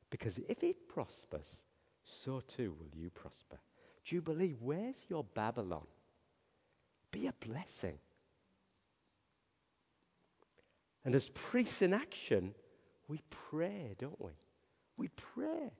Because 0.10 0.38
if 0.50 0.64
it 0.64 0.90
prospers, 0.90 1.50
so 2.24 2.42
too 2.56 2.76
will 2.80 3.00
you 3.00 3.10
prosper. 3.10 3.58
Jubilee, 4.04 4.56
where's 4.60 4.98
your 5.10 5.24
Babylon? 5.24 5.86
Be 7.12 7.28
a 7.28 7.34
blessing. 7.46 7.98
And 11.04 11.16
as 11.16 11.30
priests 11.30 11.82
in 11.82 11.94
action, 11.94 12.54
we 13.08 13.22
pray, 13.50 13.96
don't 14.00 14.22
we? 14.22 14.32
We 15.02 15.08
pray. 15.08 15.72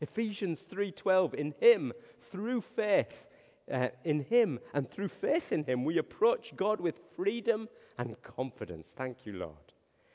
Ephesians 0.00 0.66
3:12 0.68 1.34
in 1.34 1.54
him 1.60 1.92
through 2.32 2.62
faith 2.62 3.28
uh, 3.70 3.90
in 4.02 4.24
him 4.24 4.58
and 4.74 4.90
through 4.90 5.06
faith 5.06 5.52
in 5.52 5.62
him 5.62 5.84
we 5.84 5.98
approach 5.98 6.52
God 6.56 6.80
with 6.80 6.98
freedom 7.14 7.68
and 7.96 8.20
confidence. 8.22 8.88
Thank 8.96 9.24
you, 9.24 9.34
Lord. 9.34 9.72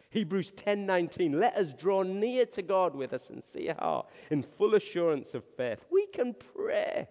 Hebrews 0.10 0.52
10:19 0.58 1.40
Let 1.40 1.56
us 1.56 1.72
draw 1.72 2.04
near 2.04 2.46
to 2.48 2.62
God 2.62 2.94
with 2.94 3.14
a 3.14 3.20
sincere 3.20 3.74
heart 3.80 4.08
in 4.32 4.44
full 4.44 4.76
assurance 4.76 5.34
of 5.34 5.46
faith. 5.56 5.80
We 5.90 6.08
can 6.08 6.36
pray. 6.54 7.08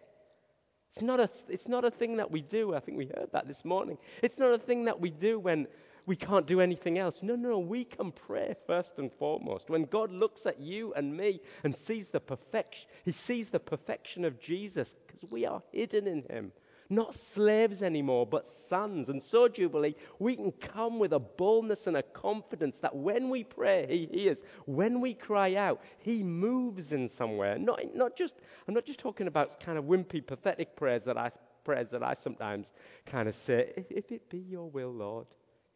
It's 0.93 1.01
not, 1.01 1.21
a, 1.21 1.31
it's 1.49 1.69
not 1.69 1.87
a 1.87 1.91
thing 1.91 2.19
that 2.19 2.31
we 2.31 2.43
do. 2.43 2.75
I 2.75 2.81
think 2.81 2.99
we 2.99 3.07
heard 3.07 3.31
that 3.33 3.49
this 3.49 3.65
morning. 3.65 3.97
It's 4.23 4.39
not 4.39 4.53
a 4.53 4.59
thing 4.59 4.85
that 4.85 5.01
we 5.01 5.09
do 5.09 5.39
when 5.39 5.69
we 6.07 6.17
can't 6.17 6.47
do 6.47 6.61
anything 6.61 6.99
else. 6.99 7.19
No, 7.23 7.37
no. 7.37 7.59
We 7.59 7.85
can 7.85 8.13
pray 8.13 8.55
first 8.67 8.99
and 8.99 9.11
foremost. 9.19 9.69
When 9.69 9.85
God 9.85 10.11
looks 10.11 10.47
at 10.47 10.61
you 10.61 10.93
and 10.95 11.17
me 11.17 11.41
and 11.65 11.75
sees 11.75 12.07
the 12.09 12.21
perfection, 12.21 12.89
He 13.05 13.13
sees 13.13 13.49
the 13.49 13.61
perfection 13.61 14.25
of 14.25 14.41
Jesus 14.41 14.95
because 15.07 15.31
we 15.31 15.47
are 15.47 15.63
hidden 15.73 16.07
in 16.07 16.23
Him. 16.31 16.53
Not 16.93 17.15
slaves 17.35 17.85
anymore, 17.85 18.27
but 18.27 18.47
sons. 18.69 19.11
And 19.11 19.23
so, 19.31 19.47
Jubilee, 19.47 19.95
we 20.19 20.35
can 20.35 20.51
come 20.51 20.99
with 20.99 21.13
a 21.13 21.21
boldness 21.21 21.87
and 21.87 21.97
a 21.97 22.03
confidence 22.03 22.79
that 22.83 22.97
when 22.97 23.31
we 23.31 23.45
pray, 23.45 23.87
He 23.89 24.19
hears. 24.21 24.39
When 24.67 25.01
we 25.01 25.15
cry 25.15 25.55
out, 25.55 25.81
He 25.99 26.25
moves 26.25 26.93
in 26.93 27.09
somewhere. 27.09 27.59
Not, 27.59 27.95
not 27.95 28.17
just, 28.17 28.35
I'm 28.67 28.75
not 28.75 28.87
just 28.87 28.99
talking 28.99 29.29
about 29.29 29.61
kind 29.61 29.79
of 29.79 29.85
wimpy, 29.85 30.27
pathetic 30.27 30.75
prayers 30.75 31.05
that 31.05 31.17
I 31.17 31.31
prayers 31.65 31.89
that 31.93 32.03
I 32.03 32.15
sometimes 32.15 32.73
kind 33.07 33.29
of 33.29 33.35
say, 33.35 33.73
if 33.91 34.11
it 34.11 34.29
be 34.31 34.39
your 34.39 34.69
will, 34.71 34.93
Lord, 34.93 35.27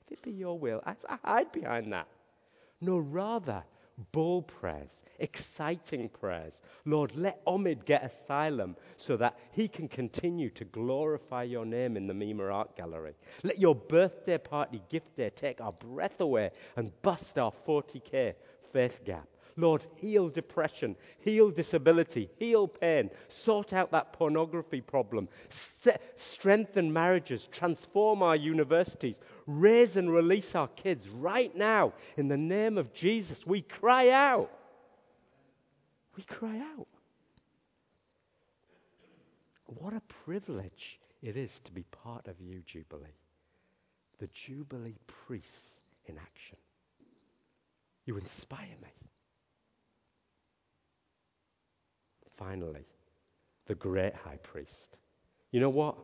if 0.06 0.18
it 0.18 0.22
be 0.22 0.32
your 0.32 0.58
will, 0.58 0.82
I, 0.86 0.94
I 1.08 1.18
hide 1.24 1.52
behind 1.52 1.92
that. 1.92 2.06
No, 2.80 2.98
rather, 2.98 3.62
bold 4.12 4.48
prayers, 4.48 5.02
exciting 5.18 6.08
prayers. 6.08 6.60
Lord, 6.84 7.14
let 7.16 7.44
Omid 7.46 7.84
get 7.84 8.04
asylum 8.04 8.76
so 8.96 9.16
that 9.16 9.38
he 9.52 9.68
can 9.68 9.88
continue 9.88 10.50
to 10.50 10.64
glorify 10.64 11.44
your 11.44 11.64
name 11.64 11.96
in 11.96 12.06
the 12.06 12.14
Mima 12.14 12.44
Art 12.44 12.76
Gallery. 12.76 13.14
Let 13.42 13.58
your 13.58 13.74
birthday 13.74 14.38
party 14.38 14.82
gift 14.90 15.16
day 15.16 15.30
take 15.34 15.60
our 15.60 15.72
breath 15.72 16.20
away 16.20 16.50
and 16.76 16.92
bust 17.02 17.38
our 17.38 17.52
40k 17.66 18.34
faith 18.72 19.00
gap. 19.04 19.28
Lord, 19.56 19.86
heal 19.96 20.28
depression, 20.28 20.96
heal 21.20 21.50
disability, 21.50 22.28
heal 22.38 22.66
pain, 22.66 23.10
sort 23.44 23.72
out 23.72 23.92
that 23.92 24.12
pornography 24.12 24.80
problem, 24.80 25.28
set, 25.82 26.02
strengthen 26.16 26.92
marriages, 26.92 27.48
transform 27.52 28.22
our 28.22 28.36
universities, 28.36 29.18
raise 29.46 29.96
and 29.96 30.12
release 30.12 30.54
our 30.54 30.68
kids 30.68 31.08
right 31.08 31.54
now. 31.54 31.92
In 32.16 32.28
the 32.28 32.36
name 32.36 32.78
of 32.78 32.92
Jesus, 32.92 33.38
we 33.46 33.62
cry 33.62 34.10
out. 34.10 34.50
We 36.16 36.24
cry 36.24 36.58
out. 36.76 36.88
What 39.66 39.94
a 39.94 40.02
privilege 40.24 41.00
it 41.22 41.36
is 41.36 41.60
to 41.64 41.72
be 41.72 41.84
part 41.84 42.26
of 42.26 42.40
you, 42.40 42.62
Jubilee. 42.66 43.18
The 44.18 44.28
Jubilee 44.28 44.98
priests 45.26 45.78
in 46.06 46.18
action. 46.18 46.58
You 48.04 48.18
inspire 48.18 48.76
me. 48.82 48.90
Finally, 52.36 52.86
the 53.66 53.74
great 53.74 54.14
high 54.14 54.38
priest. 54.42 54.98
You 55.50 55.60
know 55.60 55.70
what? 55.70 55.96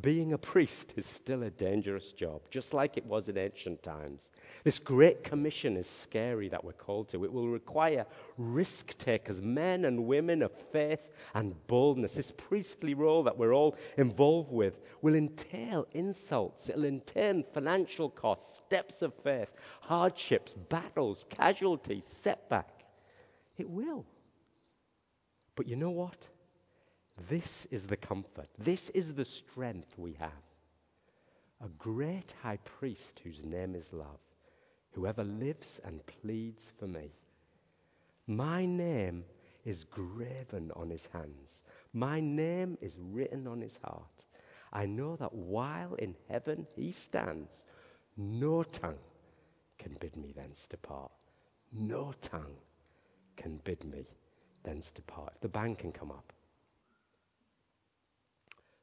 Being 0.00 0.32
a 0.32 0.38
priest 0.38 0.92
is 0.96 1.06
still 1.06 1.42
a 1.42 1.50
dangerous 1.50 2.12
job, 2.12 2.42
just 2.50 2.72
like 2.72 2.96
it 2.96 3.06
was 3.06 3.28
in 3.28 3.38
ancient 3.38 3.82
times. 3.82 4.28
This 4.62 4.78
great 4.78 5.24
commission 5.24 5.76
is 5.76 5.88
scary 6.02 6.48
that 6.50 6.62
we're 6.62 6.72
called 6.72 7.08
to. 7.10 7.24
It 7.24 7.32
will 7.32 7.48
require 7.48 8.04
risk 8.36 8.96
takers, 8.98 9.40
men 9.40 9.86
and 9.86 10.06
women 10.06 10.42
of 10.42 10.52
faith 10.72 11.00
and 11.34 11.54
boldness. 11.66 12.14
This 12.14 12.32
priestly 12.36 12.94
role 12.94 13.22
that 13.24 13.36
we're 13.36 13.54
all 13.54 13.76
involved 13.96 14.52
with 14.52 14.78
will 15.02 15.14
entail 15.14 15.86
insults, 15.92 16.68
it'll 16.68 16.84
entail 16.84 17.42
financial 17.54 18.10
costs, 18.10 18.60
steps 18.66 19.02
of 19.02 19.14
faith, 19.24 19.48
hardships, 19.80 20.52
battles, 20.68 21.24
casualties, 21.30 22.04
setback. 22.22 22.84
It 23.56 23.68
will. 23.68 24.04
But 25.58 25.66
you 25.66 25.74
know 25.74 25.90
what? 25.90 26.24
This 27.28 27.66
is 27.72 27.84
the 27.84 27.96
comfort. 27.96 28.48
This 28.60 28.90
is 28.90 29.12
the 29.12 29.24
strength 29.24 29.92
we 29.98 30.12
have. 30.12 30.44
A 31.60 31.68
great 31.70 32.32
high 32.40 32.58
priest 32.58 33.20
whose 33.24 33.44
name 33.44 33.74
is 33.74 33.92
love, 33.92 34.20
whoever 34.92 35.24
lives 35.24 35.80
and 35.84 36.00
pleads 36.06 36.68
for 36.78 36.86
me. 36.86 37.10
My 38.28 38.66
name 38.66 39.24
is 39.64 39.82
graven 39.82 40.70
on 40.76 40.90
his 40.90 41.08
hands. 41.12 41.64
My 41.92 42.20
name 42.20 42.78
is 42.80 42.94
written 42.96 43.48
on 43.48 43.60
his 43.60 43.76
heart. 43.82 44.24
I 44.72 44.86
know 44.86 45.16
that 45.16 45.34
while 45.34 45.94
in 45.94 46.14
heaven 46.28 46.68
he 46.76 46.92
stands, 46.92 47.50
no 48.16 48.62
tongue 48.62 49.04
can 49.76 49.96
bid 49.98 50.16
me 50.16 50.32
thence 50.36 50.68
depart. 50.70 51.10
No 51.72 52.14
tongue 52.22 52.58
can 53.36 53.60
bid 53.64 53.82
me 53.82 54.06
thence 54.64 54.90
depart. 54.90 55.32
If 55.36 55.40
the 55.40 55.48
band 55.48 55.78
can 55.78 55.92
come 55.92 56.10
up. 56.10 56.32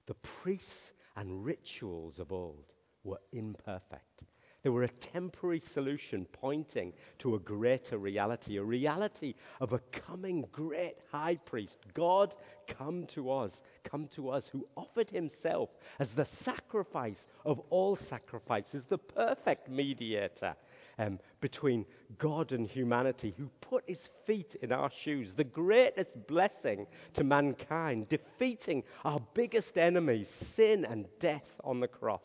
The 0.08 0.16
priests 0.42 0.94
and 1.16 1.44
rituals 1.44 2.20
of 2.20 2.32
old 2.32 2.74
were 3.04 3.20
imperfect. 3.32 4.26
They 4.66 4.72
were 4.72 4.84
a 4.84 4.88
temporary 4.88 5.60
solution 5.60 6.26
pointing 6.32 6.92
to 7.20 7.36
a 7.36 7.40
greater 7.40 8.00
reality, 8.00 8.58
a 8.58 8.64
reality 8.64 9.36
of 9.62 9.74
a 9.74 9.80
coming 9.92 10.44
great 10.52 10.96
high 11.12 11.36
priest. 11.36 11.78
God 11.94 12.36
come 12.68 13.06
to 13.14 13.30
us, 13.32 13.62
come 13.84 14.08
to 14.16 14.30
us, 14.30 14.48
who 14.48 14.68
offered 14.76 15.12
himself 15.12 15.70
as 16.00 16.10
the 16.10 16.26
sacrifice 16.26 17.28
of 17.46 17.60
all 17.70 17.96
sacrifices, 17.96 18.84
the 18.88 18.98
perfect 18.98 19.70
mediator 19.70 20.56
um, 20.98 21.20
between 21.42 21.86
God 22.18 22.52
and 22.52 22.68
humanity, 22.68 23.34
who 23.38 23.50
put 23.62 23.84
his 23.88 24.10
feet 24.26 24.56
in 24.62 24.72
our 24.72 24.92
shoes, 25.04 25.34
the 25.36 25.44
greatest 25.44 26.28
blessing 26.28 26.88
to 27.14 27.24
mankind, 27.24 28.08
defeating 28.10 28.84
our 29.04 29.20
biggest 29.34 29.78
enemies, 29.78 30.30
sin 30.56 30.86
and 30.86 31.08
death 31.20 31.46
on 31.64 31.80
the 31.80 31.88
cross 31.88 32.24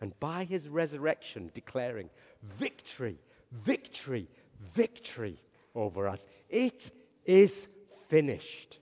and 0.00 0.18
by 0.20 0.44
his 0.44 0.68
resurrection 0.68 1.50
declaring 1.54 2.08
victory, 2.58 3.18
victory, 3.64 4.28
victory 4.74 5.40
over 5.74 6.08
us. 6.08 6.20
It 6.48 6.90
is 7.24 7.52
finished. 8.08 8.78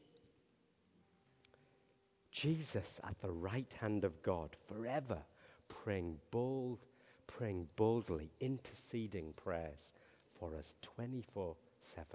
Jesus 2.30 3.00
at 3.02 3.20
the 3.22 3.30
right 3.30 3.72
hand 3.80 4.04
of 4.04 4.22
God, 4.22 4.54
forever 4.68 5.18
praying 5.82 6.18
bold, 6.30 6.78
praying 7.36 7.68
boldly, 7.76 8.30
interceding 8.40 9.32
prayers 9.34 9.92
for 10.40 10.54
us 10.56 10.72
24 10.96 11.54
7. 11.94 12.06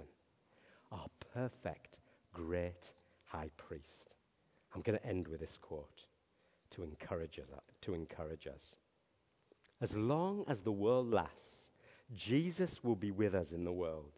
Our 0.90 1.06
perfect, 1.32 1.98
great 2.32 2.92
high 3.24 3.50
priest. 3.56 4.14
I'm 4.74 4.82
going 4.82 4.98
to 4.98 5.06
end 5.06 5.28
with 5.28 5.40
this 5.40 5.58
quote 5.60 6.02
to 6.74 6.82
encourage 6.82 7.38
us. 7.38 7.48
To 7.82 7.94
encourage 7.94 8.46
us. 8.46 8.76
As 9.80 9.94
long 9.94 10.44
as 10.48 10.60
the 10.60 10.72
world 10.72 11.10
lasts, 11.10 11.68
Jesus 12.16 12.80
will 12.82 12.96
be 12.96 13.10
with 13.10 13.34
us 13.34 13.52
in 13.52 13.64
the 13.64 13.72
world. 13.72 14.12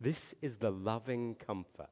This 0.00 0.18
is 0.40 0.56
the 0.56 0.70
loving 0.70 1.36
comfort. 1.46 1.90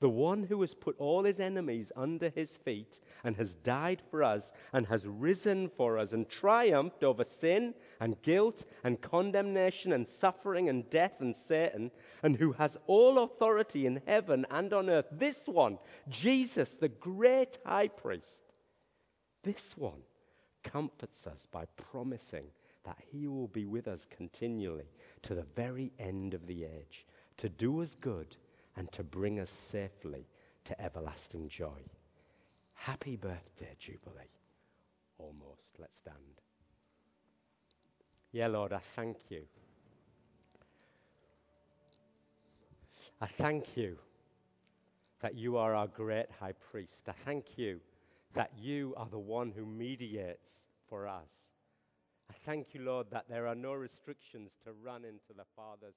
The 0.00 0.08
one 0.08 0.42
who 0.42 0.60
has 0.60 0.74
put 0.74 0.96
all 0.98 1.24
his 1.24 1.40
enemies 1.40 1.92
under 1.96 2.28
his 2.30 2.56
feet 2.58 3.00
and 3.22 3.36
has 3.36 3.54
died 3.54 4.02
for 4.10 4.22
us 4.22 4.52
and 4.72 4.86
has 4.86 5.06
risen 5.06 5.70
for 5.76 5.98
us 5.98 6.12
and 6.12 6.28
triumphed 6.28 7.04
over 7.04 7.24
sin 7.24 7.74
and 8.00 8.20
guilt 8.22 8.64
and 8.82 9.00
condemnation 9.00 9.92
and 9.92 10.06
suffering 10.06 10.68
and 10.68 10.88
death 10.90 11.20
and 11.20 11.34
Satan 11.36 11.90
and 12.22 12.36
who 12.36 12.52
has 12.52 12.76
all 12.86 13.20
authority 13.20 13.86
in 13.86 14.02
heaven 14.06 14.44
and 14.50 14.72
on 14.72 14.90
earth. 14.90 15.06
This 15.12 15.46
one, 15.46 15.78
Jesus, 16.08 16.70
the 16.80 16.88
great 16.88 17.58
high 17.64 17.88
priest, 17.88 18.42
this 19.42 19.76
one 19.76 20.02
comforts 20.64 21.26
us 21.26 21.46
by 21.52 21.66
promising 21.76 22.46
that 22.84 22.98
He 23.12 23.28
will 23.28 23.48
be 23.48 23.64
with 23.64 23.86
us 23.86 24.06
continually 24.10 24.90
to 25.22 25.34
the 25.34 25.46
very 25.54 25.92
end 25.98 26.34
of 26.34 26.46
the 26.46 26.64
age, 26.64 27.06
to 27.38 27.48
do 27.48 27.80
us 27.80 27.94
good 28.00 28.36
and 28.76 28.90
to 28.92 29.02
bring 29.02 29.40
us 29.40 29.50
safely 29.70 30.26
to 30.64 30.80
everlasting 30.80 31.48
joy. 31.48 31.82
Happy 32.74 33.16
birthday, 33.16 33.74
Jubilee. 33.78 34.30
Almost. 35.18 35.68
Let's 35.78 35.98
stand. 35.98 36.16
Yeah, 38.32 38.48
Lord, 38.48 38.72
I 38.72 38.80
thank 38.96 39.16
you. 39.30 39.42
I 43.20 43.26
thank 43.26 43.76
you 43.76 43.96
that 45.20 45.34
you 45.34 45.56
are 45.56 45.74
our 45.74 45.86
great 45.86 46.26
high 46.38 46.52
priest. 46.70 47.04
I 47.08 47.14
thank 47.24 47.56
you 47.56 47.80
that 48.34 48.50
you 48.58 48.92
are 48.96 49.08
the 49.08 49.18
one 49.18 49.52
who 49.54 49.64
mediates 49.64 50.50
for 50.88 51.06
us. 51.06 51.30
I 52.30 52.34
thank 52.44 52.74
you, 52.74 52.82
Lord, 52.82 53.06
that 53.10 53.26
there 53.28 53.46
are 53.46 53.54
no 53.54 53.72
restrictions 53.72 54.50
to 54.64 54.72
run 54.84 55.04
into 55.04 55.32
the 55.36 55.44
Father's 55.56 55.94